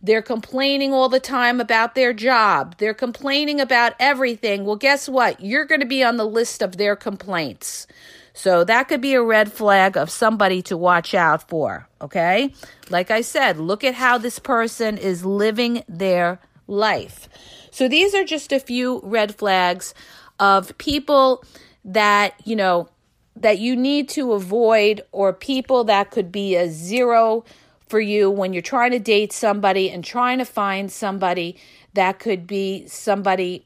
They're 0.04 0.22
complaining 0.22 0.94
all 0.94 1.10
the 1.10 1.20
time 1.20 1.60
about 1.60 1.96
their 1.96 2.14
job. 2.14 2.76
They're 2.78 2.94
complaining 2.94 3.60
about 3.60 3.94
everything. 4.00 4.64
Well, 4.64 4.76
guess 4.76 5.10
what? 5.10 5.42
You're 5.42 5.66
going 5.66 5.82
to 5.82 5.88
be 5.88 6.04
on 6.04 6.18
the 6.18 6.28
list 6.28 6.62
of 6.62 6.78
their 6.78 6.96
complaints. 6.96 7.88
So 8.36 8.66
that 8.66 8.90
could 8.90 9.00
be 9.00 9.14
a 9.14 9.24
red 9.24 9.52
flag 9.52 9.96
of 9.96 10.10
somebody 10.10 10.62
to 10.64 10.76
watch 10.76 11.16
out 11.16 11.48
for. 11.48 11.88
Okay. 12.02 12.54
Like 12.90 13.10
I 13.10 13.22
said, 13.22 13.58
look 13.58 13.84
at 13.84 13.96
how 13.96 14.18
this 14.18 14.40
person 14.40 14.98
is 14.98 15.26
living 15.26 15.84
their 15.88 16.40
life. 16.68 17.30
So 17.72 17.88
these 17.88 18.14
are 18.14 18.26
just 18.26 18.52
a 18.52 18.60
few 18.60 19.00
red 19.04 19.36
flags 19.36 19.94
of 20.38 20.78
people 20.78 21.46
that, 21.86 22.36
you 22.44 22.58
know, 22.58 22.90
that 23.38 23.60
you 23.60 23.74
need 23.76 24.10
to 24.10 24.34
avoid 24.34 25.02
or 25.14 25.32
people 25.32 25.86
that 25.86 26.12
could 26.12 26.30
be 26.30 26.56
a 26.56 26.70
zero 26.70 27.46
for 27.88 28.02
you 28.02 28.30
when 28.30 28.52
you're 28.52 28.62
trying 28.62 28.92
to 28.92 29.00
date 29.00 29.32
somebody 29.32 29.90
and 29.90 30.04
trying 30.04 30.40
to 30.40 30.46
find 30.46 30.92
somebody 30.92 31.56
that 31.94 32.20
could 32.20 32.46
be 32.46 32.86
somebody 32.88 33.66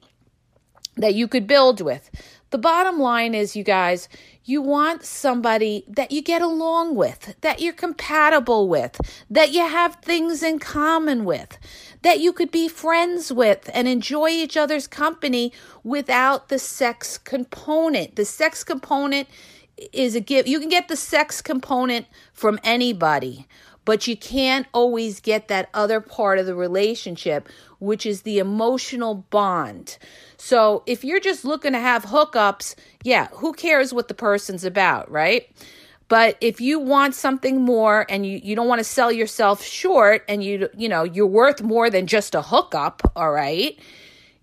that 0.96 1.16
you 1.16 1.28
could 1.28 1.48
build 1.48 1.82
with. 1.82 2.12
The 2.52 2.58
bottom 2.58 3.00
line 3.00 3.36
is, 3.36 3.56
you 3.56 3.64
guys, 3.64 4.10
you 4.50 4.64
want 4.64 5.04
somebody 5.04 5.86
that 5.88 6.12
you 6.12 6.24
get 6.24 6.42
along 6.42 6.96
with, 6.96 7.36
that 7.42 7.62
you're 7.62 7.72
compatible 7.72 8.68
with, 8.68 9.00
that 9.30 9.52
you 9.52 9.62
have 9.62 9.96
things 9.98 10.42
in 10.42 10.58
common 10.58 11.24
with, 11.24 11.60
that 12.02 12.20
you 12.20 12.34
could 12.34 12.50
be 12.50 12.68
friends 12.68 13.32
with 13.32 13.70
and 13.76 13.88
enjoy 13.88 14.28
each 14.28 14.58
other's 14.58 14.88
company 14.88 15.54
without 15.84 16.50
the 16.50 16.58
sex 16.58 17.18
component. 17.20 18.16
The 18.16 18.26
sex 18.26 18.64
component 18.64 19.28
is 19.94 20.16
a 20.16 20.20
gift. 20.20 20.48
You 20.48 20.60
can 20.60 20.70
get 20.70 20.88
the 20.88 20.98
sex 20.98 21.44
component 21.44 22.08
from 22.34 22.60
anybody, 22.64 23.46
but 23.86 24.08
you 24.08 24.18
can't 24.18 24.66
always 24.74 25.20
get 25.20 25.48
that 25.50 25.70
other 25.76 26.02
part 26.02 26.40
of 26.40 26.48
the 26.48 26.56
relationship, 26.56 27.48
which 27.80 28.06
is 28.06 28.22
the 28.22 28.40
emotional 28.40 29.16
bond. 29.16 29.98
So 30.38 30.84
if 30.86 31.04
you're 31.04 31.20
just 31.20 31.44
looking 31.44 31.74
to 31.74 31.80
have 31.80 32.06
hookups, 32.06 32.76
yeah, 33.04 33.28
who 33.34 33.54
cares 33.54 33.94
what 33.94 34.08
the 34.08 34.14
person's 34.14 34.64
about, 34.64 35.10
right? 35.10 35.50
But 36.10 36.38
if 36.42 36.60
you 36.60 36.80
want 36.80 37.16
something 37.16 37.62
more 37.62 38.06
and 38.10 38.26
you, 38.26 38.40
you 38.44 38.56
don't 38.56 38.68
want 38.68 38.80
to 38.80 38.84
sell 38.84 39.12
yourself 39.12 39.64
short 39.64 40.26
and 40.28 40.44
you 40.44 40.68
you 40.76 40.90
know 40.90 41.04
you're 41.04 41.28
worth 41.28 41.62
more 41.62 41.90
than 41.90 42.08
just 42.08 42.36
a 42.36 42.42
hookup, 42.42 43.02
all 43.16 43.32
right? 43.32 43.80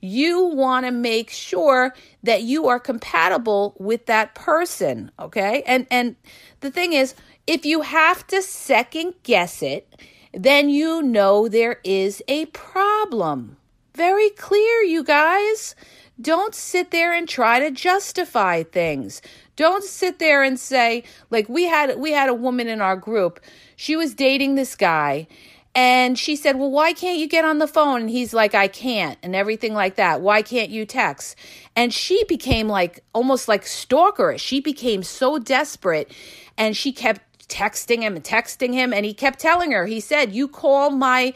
You 0.01 0.45
want 0.45 0.87
to 0.87 0.93
make 0.93 1.31
sure 1.31 1.93
that 2.23 2.43
you 2.43 2.69
are 2.69 2.79
compatible 2.79 3.75
with 3.79 4.07
that 4.07 4.35
person, 4.37 5.11
okay? 5.19 5.65
And 5.67 5.89
and 5.91 6.15
the 6.61 6.71
thing 6.71 6.93
is, 6.93 7.17
if 7.49 7.67
you 7.67 7.83
have 7.83 8.25
to 8.29 8.43
second 8.43 9.15
guess 9.25 9.61
it, 9.61 9.89
then 10.37 10.69
you 10.69 11.01
know 11.03 11.49
there 11.49 11.81
is 11.83 12.23
a 12.29 12.45
problem. 12.47 13.57
Very 13.95 14.29
clear, 14.31 14.83
you 14.83 15.03
guys. 15.03 15.75
Don't 16.21 16.55
sit 16.55 16.91
there 16.91 17.15
and 17.15 17.27
try 17.27 17.59
to 17.59 17.71
justify 17.71 18.63
things. 18.63 19.23
Don't 19.57 19.83
sit 19.83 20.19
there 20.19 20.43
and 20.43 20.61
say 20.61 21.05
like 21.31 21.49
we 21.49 21.65
had 21.65 21.99
we 21.99 22.13
had 22.13 22.29
a 22.29 22.35
woman 22.35 22.69
in 22.69 22.83
our 22.83 22.97
group. 22.97 23.41
She 23.77 23.97
was 23.97 24.15
dating 24.15 24.55
this 24.55 24.77
guy 24.77 25.27
and 25.75 26.19
she 26.19 26.37
said, 26.37 26.59
"Well, 26.59 26.71
why 26.71 26.93
can't 26.93 27.19
you 27.19 27.29
get 27.29 27.45
on 27.45 27.59
the 27.59 27.67
phone?" 27.67 28.03
And 28.03 28.11
he's 28.11 28.35
like, 28.35 28.55
"I 28.55 28.69
can't." 28.69 29.19
And 29.23 29.35
everything 29.35 29.75
like 29.75 29.97
that. 29.97 30.21
Why 30.21 30.43
can't 30.43 30.71
you 30.71 30.85
text? 30.87 31.37
And 31.75 31.93
she 31.93 32.25
became 32.25 32.69
like 32.69 33.03
almost 33.15 33.49
like 33.49 33.65
stalkerish. 33.65 34.41
She 34.41 34.61
became 34.61 35.03
so 35.03 35.39
desperate 35.39 36.11
and 36.59 36.77
she 36.77 36.93
kept 36.93 37.26
texting 37.49 38.03
him 38.03 38.17
and 38.17 38.25
texting 38.25 38.73
him 38.73 38.93
and 38.93 39.05
he 39.05 39.15
kept 39.15 39.39
telling 39.39 39.73
her. 39.73 39.87
He 39.87 40.01
said, 40.01 40.35
"You 40.35 40.49
call 40.49 40.91
my 40.91 41.35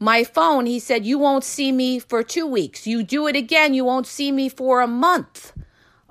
my 0.00 0.24
phone, 0.24 0.66
he 0.66 0.78
said, 0.78 1.04
You 1.04 1.18
won't 1.18 1.44
see 1.44 1.72
me 1.72 1.98
for 1.98 2.22
two 2.22 2.46
weeks. 2.46 2.86
You 2.86 3.02
do 3.02 3.26
it 3.26 3.36
again, 3.36 3.74
you 3.74 3.84
won't 3.84 4.06
see 4.06 4.30
me 4.30 4.48
for 4.48 4.80
a 4.80 4.86
month. 4.86 5.52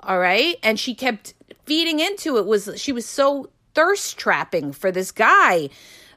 All 0.00 0.18
right. 0.18 0.56
And 0.62 0.78
she 0.78 0.94
kept 0.94 1.34
feeding 1.64 2.00
into 2.00 2.36
it 2.38 2.46
was 2.46 2.70
she 2.76 2.92
was 2.92 3.06
so 3.06 3.50
thirst 3.74 4.18
trapping 4.18 4.72
for 4.72 4.90
this 4.90 5.12
guy. 5.12 5.70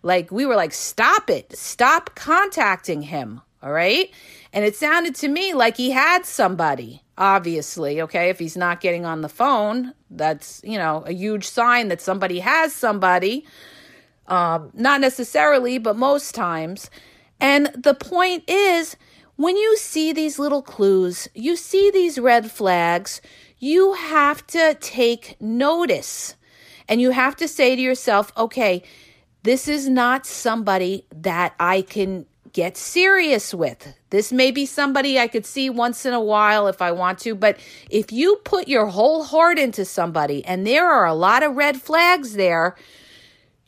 Like 0.04 0.32
we 0.32 0.46
were 0.46 0.56
like, 0.56 0.74
stop 0.74 1.30
it. 1.30 1.56
Stop 1.56 2.16
contacting 2.16 3.04
him. 3.04 3.42
All 3.64 3.72
right. 3.72 4.10
And 4.54 4.66
it 4.66 4.76
sounded 4.76 5.16
to 5.16 5.28
me 5.28 5.54
like 5.54 5.78
he 5.78 5.92
had 5.92 6.26
somebody, 6.26 7.04
obviously. 7.18 8.02
Okay. 8.02 8.30
If 8.30 8.40
he's 8.40 8.58
not 8.58 8.82
getting 8.82 9.06
on 9.06 9.22
the 9.22 9.30
phone, 9.30 9.94
that's, 10.10 10.62
you 10.64 10.78
know, 10.78 11.04
a 11.06 11.14
huge 11.14 11.48
sign 11.48 11.88
that 11.90 12.02
somebody 12.02 12.40
has 12.40 12.74
somebody. 12.74 13.46
Um, 14.28 14.72
not 14.74 15.02
necessarily, 15.02 15.78
but 15.78 15.96
most 15.96 16.34
times. 16.34 16.90
And 17.40 17.68
the 17.76 17.94
point 17.94 18.44
is, 18.48 18.96
when 19.36 19.58
you 19.58 19.78
see 19.78 20.14
these 20.14 20.38
little 20.38 20.62
clues, 20.62 21.28
you 21.34 21.56
see 21.56 21.90
these 21.92 22.20
red 22.20 22.52
flags, 22.52 23.22
you 23.58 23.94
have 23.94 24.46
to 24.48 24.78
take 24.80 25.36
notice. 25.42 26.36
And 26.88 27.02
you 27.02 27.12
have 27.12 27.36
to 27.38 27.48
say 27.48 27.76
to 27.76 27.82
yourself, 27.82 28.32
okay, 28.38 28.84
this 29.44 29.68
is 29.68 29.90
not 29.90 30.26
somebody 30.26 31.08
that 31.12 31.56
I 31.60 31.82
can 31.82 32.26
get 32.54 32.78
serious 32.78 33.54
with. 33.54 33.96
This 34.10 34.32
may 34.32 34.52
be 34.52 34.66
somebody 34.66 35.20
I 35.20 35.28
could 35.28 35.46
see 35.46 35.70
once 35.70 36.06
in 36.06 36.14
a 36.14 36.22
while 36.22 36.68
if 36.68 36.82
I 36.82 36.92
want 36.92 37.20
to, 37.20 37.36
but 37.36 37.58
if 37.90 38.12
you 38.12 38.38
put 38.44 38.68
your 38.68 38.88
whole 38.88 39.24
heart 39.24 39.58
into 39.58 39.86
somebody 39.86 40.44
and 40.46 40.66
there 40.66 40.90
are 40.90 41.06
a 41.06 41.14
lot 41.14 41.44
of 41.44 41.56
red 41.56 41.82
flags 41.82 42.34
there, 42.34 42.76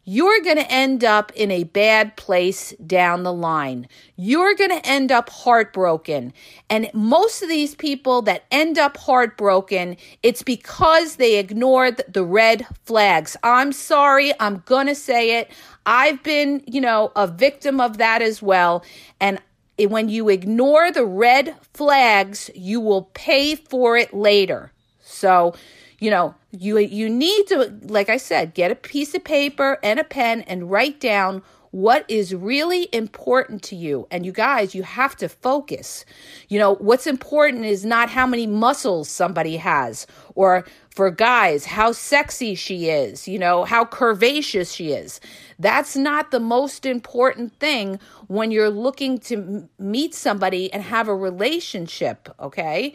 you're 0.05 0.41
going 0.41 0.57
to 0.57 0.69
end 0.69 1.05
up 1.05 1.31
in 1.33 1.49
a 1.49 1.63
bad 1.63 2.17
place 2.17 2.73
down 2.85 3.23
the 3.23 3.31
line. 3.31 3.87
You're 4.17 4.53
going 4.53 4.71
to 4.71 4.85
end 4.85 5.13
up 5.13 5.29
heartbroken. 5.29 6.33
And 6.69 6.89
most 6.93 7.41
of 7.41 7.47
these 7.47 7.73
people 7.73 8.21
that 8.23 8.43
end 8.51 8.77
up 8.77 8.97
heartbroken, 8.97 9.95
it's 10.21 10.43
because 10.43 11.15
they 11.15 11.39
ignored 11.39 12.01
the 12.09 12.25
red 12.25 12.67
flags. 12.83 13.37
I'm 13.43 13.71
sorry, 13.71 14.33
I'm 14.41 14.61
going 14.65 14.87
to 14.87 14.95
say 14.95 15.39
it. 15.39 15.49
I've 15.85 16.23
been, 16.23 16.63
you 16.65 16.81
know, 16.81 17.11
a 17.15 17.27
victim 17.27 17.79
of 17.79 17.97
that 17.97 18.21
as 18.21 18.41
well. 18.41 18.83
And 19.19 19.39
when 19.77 20.09
you 20.09 20.29
ignore 20.29 20.91
the 20.91 21.05
red 21.05 21.55
flags, 21.73 22.49
you 22.55 22.79
will 22.79 23.09
pay 23.13 23.55
for 23.55 23.97
it 23.97 24.13
later. 24.13 24.71
So, 25.01 25.55
you 25.99 26.09
know, 26.09 26.35
you 26.51 26.77
you 26.77 27.09
need 27.09 27.47
to 27.47 27.73
like 27.83 28.09
I 28.09 28.17
said, 28.17 28.53
get 28.53 28.71
a 28.71 28.75
piece 28.75 29.13
of 29.15 29.23
paper 29.23 29.79
and 29.83 29.99
a 29.99 30.03
pen 30.03 30.41
and 30.41 30.69
write 30.69 30.99
down 30.99 31.41
what 31.73 32.05
is 32.07 32.35
really 32.35 32.87
important 32.93 33.63
to 33.63 33.75
you. 33.75 34.07
And 34.11 34.27
you 34.27 34.31
guys, 34.31 34.75
you 34.75 34.83
have 34.83 35.15
to 35.15 35.27
focus. 35.27 36.05
You 36.47 36.59
know, 36.59 36.75
what's 36.75 37.07
important 37.07 37.65
is 37.65 37.83
not 37.83 38.11
how 38.11 38.27
many 38.27 38.45
muscles 38.45 39.09
somebody 39.09 39.57
has, 39.57 40.05
or 40.35 40.65
for 40.91 41.09
guys, 41.09 41.65
how 41.65 41.91
sexy 41.91 42.53
she 42.53 42.89
is, 42.89 43.27
you 43.27 43.39
know, 43.39 43.63
how 43.63 43.85
curvaceous 43.85 44.75
she 44.75 44.91
is. 44.91 45.19
That's 45.57 45.95
not 45.95 46.29
the 46.29 46.39
most 46.39 46.85
important 46.85 47.57
thing 47.59 47.99
when 48.27 48.51
you're 48.51 48.69
looking 48.69 49.17
to 49.21 49.67
meet 49.79 50.13
somebody 50.13 50.71
and 50.71 50.83
have 50.83 51.07
a 51.07 51.15
relationship, 51.15 52.29
okay? 52.39 52.93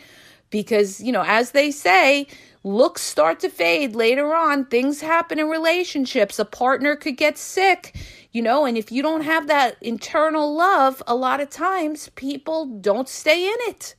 Because, 0.50 1.00
you 1.00 1.12
know, 1.12 1.24
as 1.26 1.50
they 1.50 1.70
say, 1.70 2.26
looks 2.64 3.02
start 3.02 3.40
to 3.40 3.48
fade 3.48 3.94
later 3.94 4.34
on. 4.34 4.64
Things 4.66 5.00
happen 5.00 5.38
in 5.38 5.48
relationships. 5.48 6.38
A 6.38 6.44
partner 6.44 6.96
could 6.96 7.16
get 7.16 7.38
sick, 7.38 7.96
you 8.32 8.42
know, 8.42 8.64
and 8.64 8.76
if 8.76 8.90
you 8.90 9.02
don't 9.02 9.22
have 9.22 9.46
that 9.46 9.76
internal 9.80 10.54
love, 10.54 11.02
a 11.06 11.14
lot 11.14 11.40
of 11.40 11.50
times 11.50 12.11
people 12.14 12.66
don't 12.66 13.08
stay 13.08 13.46
in 13.46 13.56
it. 13.70 13.94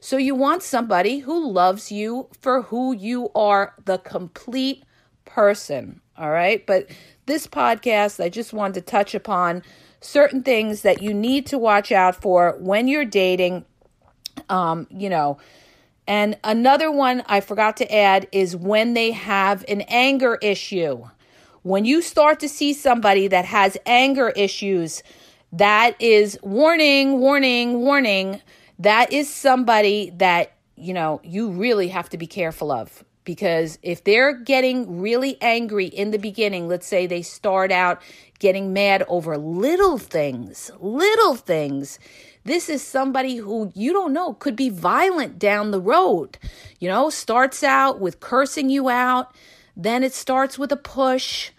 So 0.00 0.16
you 0.16 0.34
want 0.34 0.62
somebody 0.62 1.18
who 1.18 1.50
loves 1.50 1.92
you 1.92 2.28
for 2.40 2.62
who 2.62 2.94
you 2.94 3.30
are, 3.34 3.74
the 3.84 3.98
complete 3.98 4.84
person. 5.26 6.00
All 6.16 6.30
right. 6.30 6.66
But 6.66 6.86
this 7.26 7.46
podcast, 7.46 8.22
I 8.22 8.28
just 8.28 8.52
wanted 8.52 8.74
to 8.74 8.80
touch 8.80 9.14
upon 9.14 9.62
certain 10.00 10.42
things 10.42 10.82
that 10.82 11.02
you 11.02 11.12
need 11.12 11.46
to 11.46 11.58
watch 11.58 11.92
out 11.92 12.16
for 12.16 12.56
when 12.58 12.88
you're 12.88 13.04
dating. 13.04 13.64
Um, 14.48 14.86
you 14.90 15.10
know, 15.10 15.38
and 16.10 16.36
another 16.42 16.90
one 16.90 17.22
I 17.26 17.38
forgot 17.38 17.76
to 17.76 17.94
add 17.94 18.26
is 18.32 18.56
when 18.56 18.94
they 18.94 19.12
have 19.12 19.64
an 19.68 19.82
anger 19.82 20.40
issue. 20.42 21.08
When 21.62 21.84
you 21.84 22.02
start 22.02 22.40
to 22.40 22.48
see 22.48 22.72
somebody 22.72 23.28
that 23.28 23.44
has 23.44 23.76
anger 23.86 24.30
issues, 24.30 25.04
that 25.52 25.94
is 26.02 26.36
warning, 26.42 27.20
warning, 27.20 27.82
warning. 27.82 28.42
That 28.80 29.12
is 29.12 29.32
somebody 29.32 30.10
that, 30.16 30.54
you 30.74 30.94
know, 30.94 31.20
you 31.22 31.52
really 31.52 31.86
have 31.86 32.08
to 32.08 32.18
be 32.18 32.26
careful 32.26 32.72
of 32.72 33.04
because 33.22 33.78
if 33.80 34.02
they're 34.02 34.32
getting 34.32 35.00
really 35.00 35.40
angry 35.40 35.86
in 35.86 36.10
the 36.10 36.18
beginning, 36.18 36.66
let's 36.66 36.88
say 36.88 37.06
they 37.06 37.22
start 37.22 37.70
out 37.70 38.02
getting 38.40 38.72
mad 38.72 39.04
over 39.06 39.38
little 39.38 39.96
things, 39.96 40.72
little 40.80 41.36
things, 41.36 42.00
this 42.44 42.68
is 42.68 42.82
somebody 42.82 43.36
who 43.36 43.70
you 43.74 43.92
don't 43.92 44.12
know 44.12 44.34
could 44.34 44.56
be 44.56 44.70
violent 44.70 45.38
down 45.38 45.70
the 45.70 45.80
road. 45.80 46.38
You 46.78 46.88
know, 46.88 47.10
starts 47.10 47.62
out 47.62 48.00
with 48.00 48.20
cursing 48.20 48.70
you 48.70 48.88
out, 48.88 49.34
then 49.76 50.02
it 50.02 50.14
starts 50.14 50.58
with 50.58 50.72
a 50.72 50.76
push. 50.76 51.50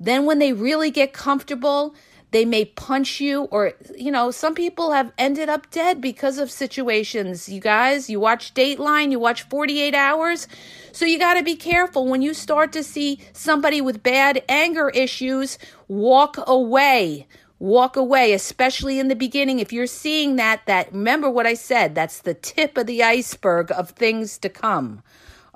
Then, 0.00 0.26
when 0.26 0.40
they 0.40 0.52
really 0.52 0.90
get 0.90 1.12
comfortable, 1.12 1.94
they 2.32 2.44
may 2.44 2.64
punch 2.64 3.20
you, 3.20 3.42
or, 3.52 3.74
you 3.96 4.10
know, 4.10 4.32
some 4.32 4.56
people 4.56 4.90
have 4.90 5.12
ended 5.16 5.48
up 5.48 5.70
dead 5.70 6.00
because 6.00 6.38
of 6.38 6.50
situations. 6.50 7.48
You 7.48 7.60
guys, 7.60 8.10
you 8.10 8.18
watch 8.18 8.54
Dateline, 8.54 9.12
you 9.12 9.20
watch 9.20 9.42
48 9.48 9.94
Hours. 9.94 10.48
So, 10.90 11.04
you 11.04 11.16
got 11.16 11.34
to 11.34 11.44
be 11.44 11.54
careful 11.54 12.08
when 12.08 12.22
you 12.22 12.34
start 12.34 12.72
to 12.72 12.82
see 12.82 13.20
somebody 13.32 13.80
with 13.80 14.02
bad 14.02 14.42
anger 14.48 14.88
issues, 14.90 15.58
walk 15.86 16.36
away 16.44 17.28
walk 17.64 17.96
away, 17.96 18.34
especially 18.34 18.98
in 18.98 19.08
the 19.08 19.16
beginning. 19.16 19.58
If 19.58 19.72
you're 19.72 19.86
seeing 19.86 20.36
that, 20.36 20.60
that 20.66 20.92
remember 20.92 21.30
what 21.30 21.46
I 21.46 21.54
said, 21.54 21.94
that's 21.94 22.20
the 22.20 22.34
tip 22.34 22.76
of 22.76 22.86
the 22.86 23.02
iceberg 23.02 23.72
of 23.72 23.90
things 23.90 24.36
to 24.38 24.50
come. 24.50 25.02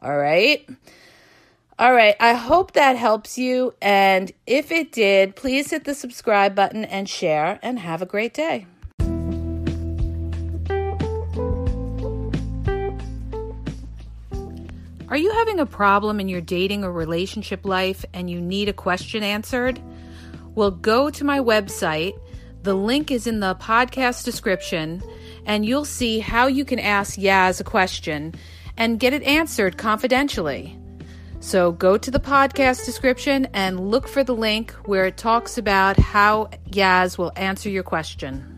All 0.00 0.16
right. 0.16 0.66
All 1.78 1.92
right. 1.92 2.16
I 2.18 2.32
hope 2.32 2.72
that 2.72 2.96
helps 2.96 3.36
you. 3.36 3.74
And 3.82 4.32
if 4.46 4.72
it 4.72 4.90
did, 4.90 5.36
please 5.36 5.70
hit 5.70 5.84
the 5.84 5.94
subscribe 5.94 6.54
button 6.54 6.86
and 6.86 7.08
share 7.08 7.58
and 7.62 7.78
have 7.78 8.00
a 8.00 8.06
great 8.06 8.32
day. 8.32 8.66
Are 15.10 15.16
you 15.16 15.30
having 15.32 15.60
a 15.60 15.66
problem 15.66 16.20
in 16.20 16.28
your 16.28 16.40
dating 16.40 16.84
or 16.84 16.92
relationship 16.92 17.66
life 17.66 18.04
and 18.14 18.30
you 18.30 18.40
need 18.40 18.68
a 18.68 18.74
question 18.74 19.22
answered? 19.22 19.80
Well, 20.58 20.72
go 20.72 21.08
to 21.08 21.22
my 21.22 21.38
website. 21.38 22.18
The 22.64 22.74
link 22.74 23.12
is 23.12 23.28
in 23.28 23.38
the 23.38 23.54
podcast 23.54 24.24
description, 24.24 25.00
and 25.46 25.64
you'll 25.64 25.84
see 25.84 26.18
how 26.18 26.48
you 26.48 26.64
can 26.64 26.80
ask 26.80 27.16
Yaz 27.16 27.60
a 27.60 27.62
question 27.62 28.34
and 28.76 28.98
get 28.98 29.12
it 29.12 29.22
answered 29.22 29.78
confidentially. 29.78 30.76
So 31.38 31.70
go 31.70 31.96
to 31.96 32.10
the 32.10 32.18
podcast 32.18 32.84
description 32.86 33.46
and 33.54 33.88
look 33.88 34.08
for 34.08 34.24
the 34.24 34.34
link 34.34 34.72
where 34.84 35.06
it 35.06 35.16
talks 35.16 35.58
about 35.58 35.96
how 35.96 36.46
Yaz 36.70 37.16
will 37.16 37.30
answer 37.36 37.70
your 37.70 37.84
question. 37.84 38.57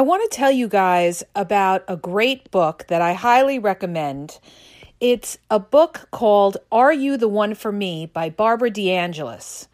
I 0.00 0.02
want 0.02 0.22
to 0.22 0.34
tell 0.34 0.50
you 0.50 0.66
guys 0.66 1.22
about 1.36 1.84
a 1.86 1.94
great 1.94 2.50
book 2.50 2.86
that 2.88 3.02
I 3.02 3.12
highly 3.12 3.58
recommend. 3.58 4.38
It's 4.98 5.36
a 5.50 5.58
book 5.58 6.08
called 6.10 6.56
Are 6.72 6.90
You 6.90 7.18
the 7.18 7.28
One 7.28 7.54
for 7.54 7.70
Me 7.70 8.06
by 8.06 8.30
Barbara 8.30 8.70
DeAngelis. 8.70 9.68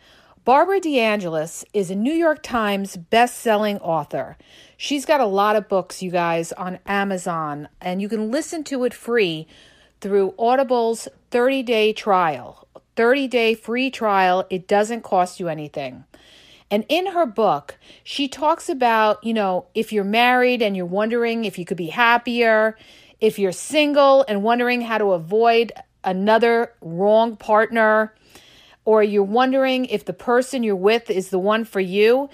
Barbara 0.44 0.80
DeAngelis 0.80 1.64
is 1.72 1.92
a 1.92 1.94
New 1.94 2.12
York 2.12 2.42
Times 2.42 2.96
best-selling 2.96 3.78
author. 3.78 4.36
She's 4.76 5.06
got 5.06 5.20
a 5.20 5.26
lot 5.26 5.54
of 5.54 5.68
books, 5.68 6.02
you 6.02 6.10
guys, 6.10 6.50
on 6.50 6.80
Amazon, 6.86 7.68
and 7.80 8.02
you 8.02 8.08
can 8.08 8.32
listen 8.32 8.64
to 8.64 8.82
it 8.82 8.94
free 8.94 9.46
through 10.00 10.34
Audible's 10.40 11.06
30-day 11.30 11.92
trial. 11.92 12.66
30-day 12.96 13.54
free 13.54 13.90
trial. 13.90 14.44
It 14.50 14.66
doesn't 14.66 15.04
cost 15.04 15.38
you 15.38 15.46
anything. 15.46 16.02
And 16.70 16.85
in 16.88 17.07
her 17.12 17.26
book, 17.26 17.76
she 18.02 18.29
talks 18.29 18.68
about, 18.68 19.22
you 19.22 19.33
know, 19.33 19.66
if 19.74 19.92
you're 19.92 20.05
married 20.05 20.62
and 20.62 20.76
you're 20.76 20.87
wondering 20.87 21.44
if 21.44 21.59
you 21.59 21.64
could 21.64 21.76
be 21.76 21.88
happier, 21.88 22.76
if 23.20 23.38
you're 23.38 23.52
single 23.52 24.24
and 24.29 24.42
wondering 24.42 24.81
how 24.81 24.98
to 24.98 25.12
avoid 25.12 25.72
another 26.02 26.72
wrong 26.81 27.37
partner, 27.37 28.14
or 28.85 29.02
you're 29.02 29.22
wondering 29.22 29.87
if 29.87 30.05
the 30.05 30.12
person 30.12 30.62
you're 30.62 30.76
with 30.76 31.11
is 31.11 31.31
the 31.31 31.38
one 31.38 31.64
for 31.64 31.81
you, 31.81 32.31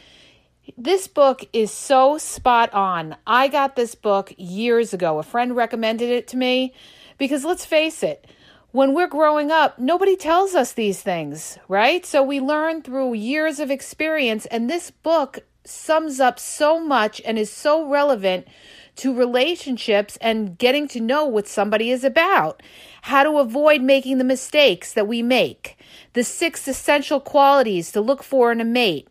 this 0.76 1.08
book 1.08 1.44
is 1.52 1.70
so 1.70 2.18
spot 2.18 2.72
on. 2.72 3.16
I 3.26 3.48
got 3.48 3.74
this 3.74 3.94
book 3.94 4.32
years 4.36 4.94
ago. 4.94 5.18
A 5.18 5.22
friend 5.22 5.56
recommended 5.56 6.10
it 6.10 6.28
to 6.28 6.36
me 6.36 6.74
because 7.18 7.44
let's 7.44 7.64
face 7.64 8.02
it, 8.02 8.26
when 8.72 8.94
we're 8.94 9.06
growing 9.06 9.50
up, 9.50 9.78
nobody 9.78 10.16
tells 10.16 10.54
us 10.54 10.72
these 10.72 11.02
things, 11.02 11.58
right? 11.68 12.04
So 12.04 12.22
we 12.22 12.40
learn 12.40 12.82
through 12.82 13.14
years 13.14 13.60
of 13.60 13.70
experience, 13.70 14.46
and 14.46 14.68
this 14.68 14.90
book 14.90 15.40
sums 15.64 16.18
up 16.18 16.38
so 16.38 16.80
much 16.80 17.20
and 17.24 17.38
is 17.38 17.52
so 17.52 17.86
relevant 17.86 18.48
to 18.96 19.14
relationships 19.14 20.18
and 20.20 20.58
getting 20.58 20.88
to 20.88 21.00
know 21.00 21.24
what 21.24 21.46
somebody 21.46 21.90
is 21.90 22.02
about, 22.02 22.62
how 23.02 23.22
to 23.22 23.38
avoid 23.38 23.82
making 23.82 24.18
the 24.18 24.24
mistakes 24.24 24.94
that 24.94 25.06
we 25.06 25.22
make, 25.22 25.78
the 26.14 26.24
six 26.24 26.66
essential 26.66 27.20
qualities 27.20 27.92
to 27.92 28.00
look 28.00 28.22
for 28.22 28.52
in 28.52 28.60
a 28.60 28.64
mate, 28.64 29.06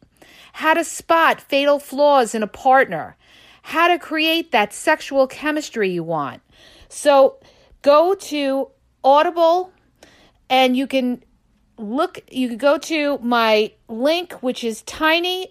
how 0.54 0.74
to 0.74 0.84
spot 0.84 1.40
fatal 1.40 1.80
flaws 1.80 2.36
in 2.36 2.44
a 2.44 2.48
partner, 2.48 3.16
how 3.62 3.88
to 3.88 4.00
create 4.00 4.52
that 4.52 4.74
sexual 4.74 5.28
chemistry 5.28 5.92
you 5.92 6.04
want. 6.04 6.42
So 6.90 7.38
go 7.82 8.16
to 8.16 8.70
Audible 9.04 9.72
and 10.50 10.76
you 10.78 10.88
can 10.88 11.24
look 11.78 12.20
you 12.30 12.48
can 12.50 12.58
go 12.58 12.78
to 12.78 13.18
my 13.20 13.72
link 13.88 14.34
which 14.34 14.64
is 14.64 14.84
tinyurl.com 14.84 15.48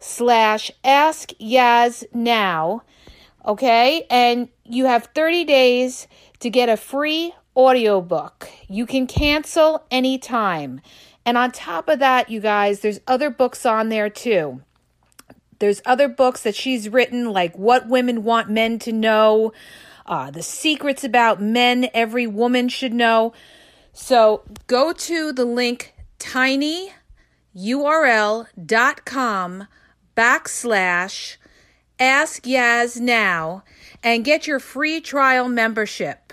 slash 0.00 0.70
ask 0.82 1.30
Yaz 1.40 2.04
now. 2.12 2.82
Okay, 3.46 4.06
and 4.10 4.48
you 4.64 4.86
have 4.86 5.08
30 5.14 5.44
days 5.44 6.06
to 6.40 6.50
get 6.50 6.68
a 6.68 6.76
free 6.76 7.32
audiobook. 7.56 8.48
You 8.68 8.86
can 8.86 9.06
cancel 9.06 9.84
anytime. 9.90 10.80
And 11.24 11.38
on 11.38 11.50
top 11.52 11.88
of 11.88 11.98
that, 12.00 12.30
you 12.30 12.40
guys, 12.40 12.80
there's 12.80 13.00
other 13.06 13.30
books 13.30 13.64
on 13.64 13.88
there 13.88 14.10
too. 14.10 14.62
There's 15.58 15.82
other 15.84 16.08
books 16.08 16.42
that 16.42 16.54
she's 16.54 16.88
written, 16.88 17.32
like 17.32 17.56
What 17.56 17.88
Women 17.88 18.24
Want 18.24 18.48
Men 18.50 18.78
to 18.80 18.92
Know, 18.92 19.52
uh, 20.10 20.30
The 20.30 20.42
Secrets 20.42 21.02
About 21.04 21.40
Men 21.40 21.88
Every 21.94 22.26
Woman 22.26 22.68
Should 22.68 22.92
Know. 22.92 23.32
So 23.94 24.42
go 24.66 24.92
to 24.92 25.32
the 25.32 25.46
link 25.46 25.94
tinyurl.com 26.18 26.90
backslash 30.16 31.36
ask 32.00 32.42
Yaz 32.42 33.00
now 33.00 33.62
and 34.02 34.24
get 34.24 34.46
your 34.46 34.58
free 34.58 35.00
trial 35.00 35.48
membership. 35.48 36.32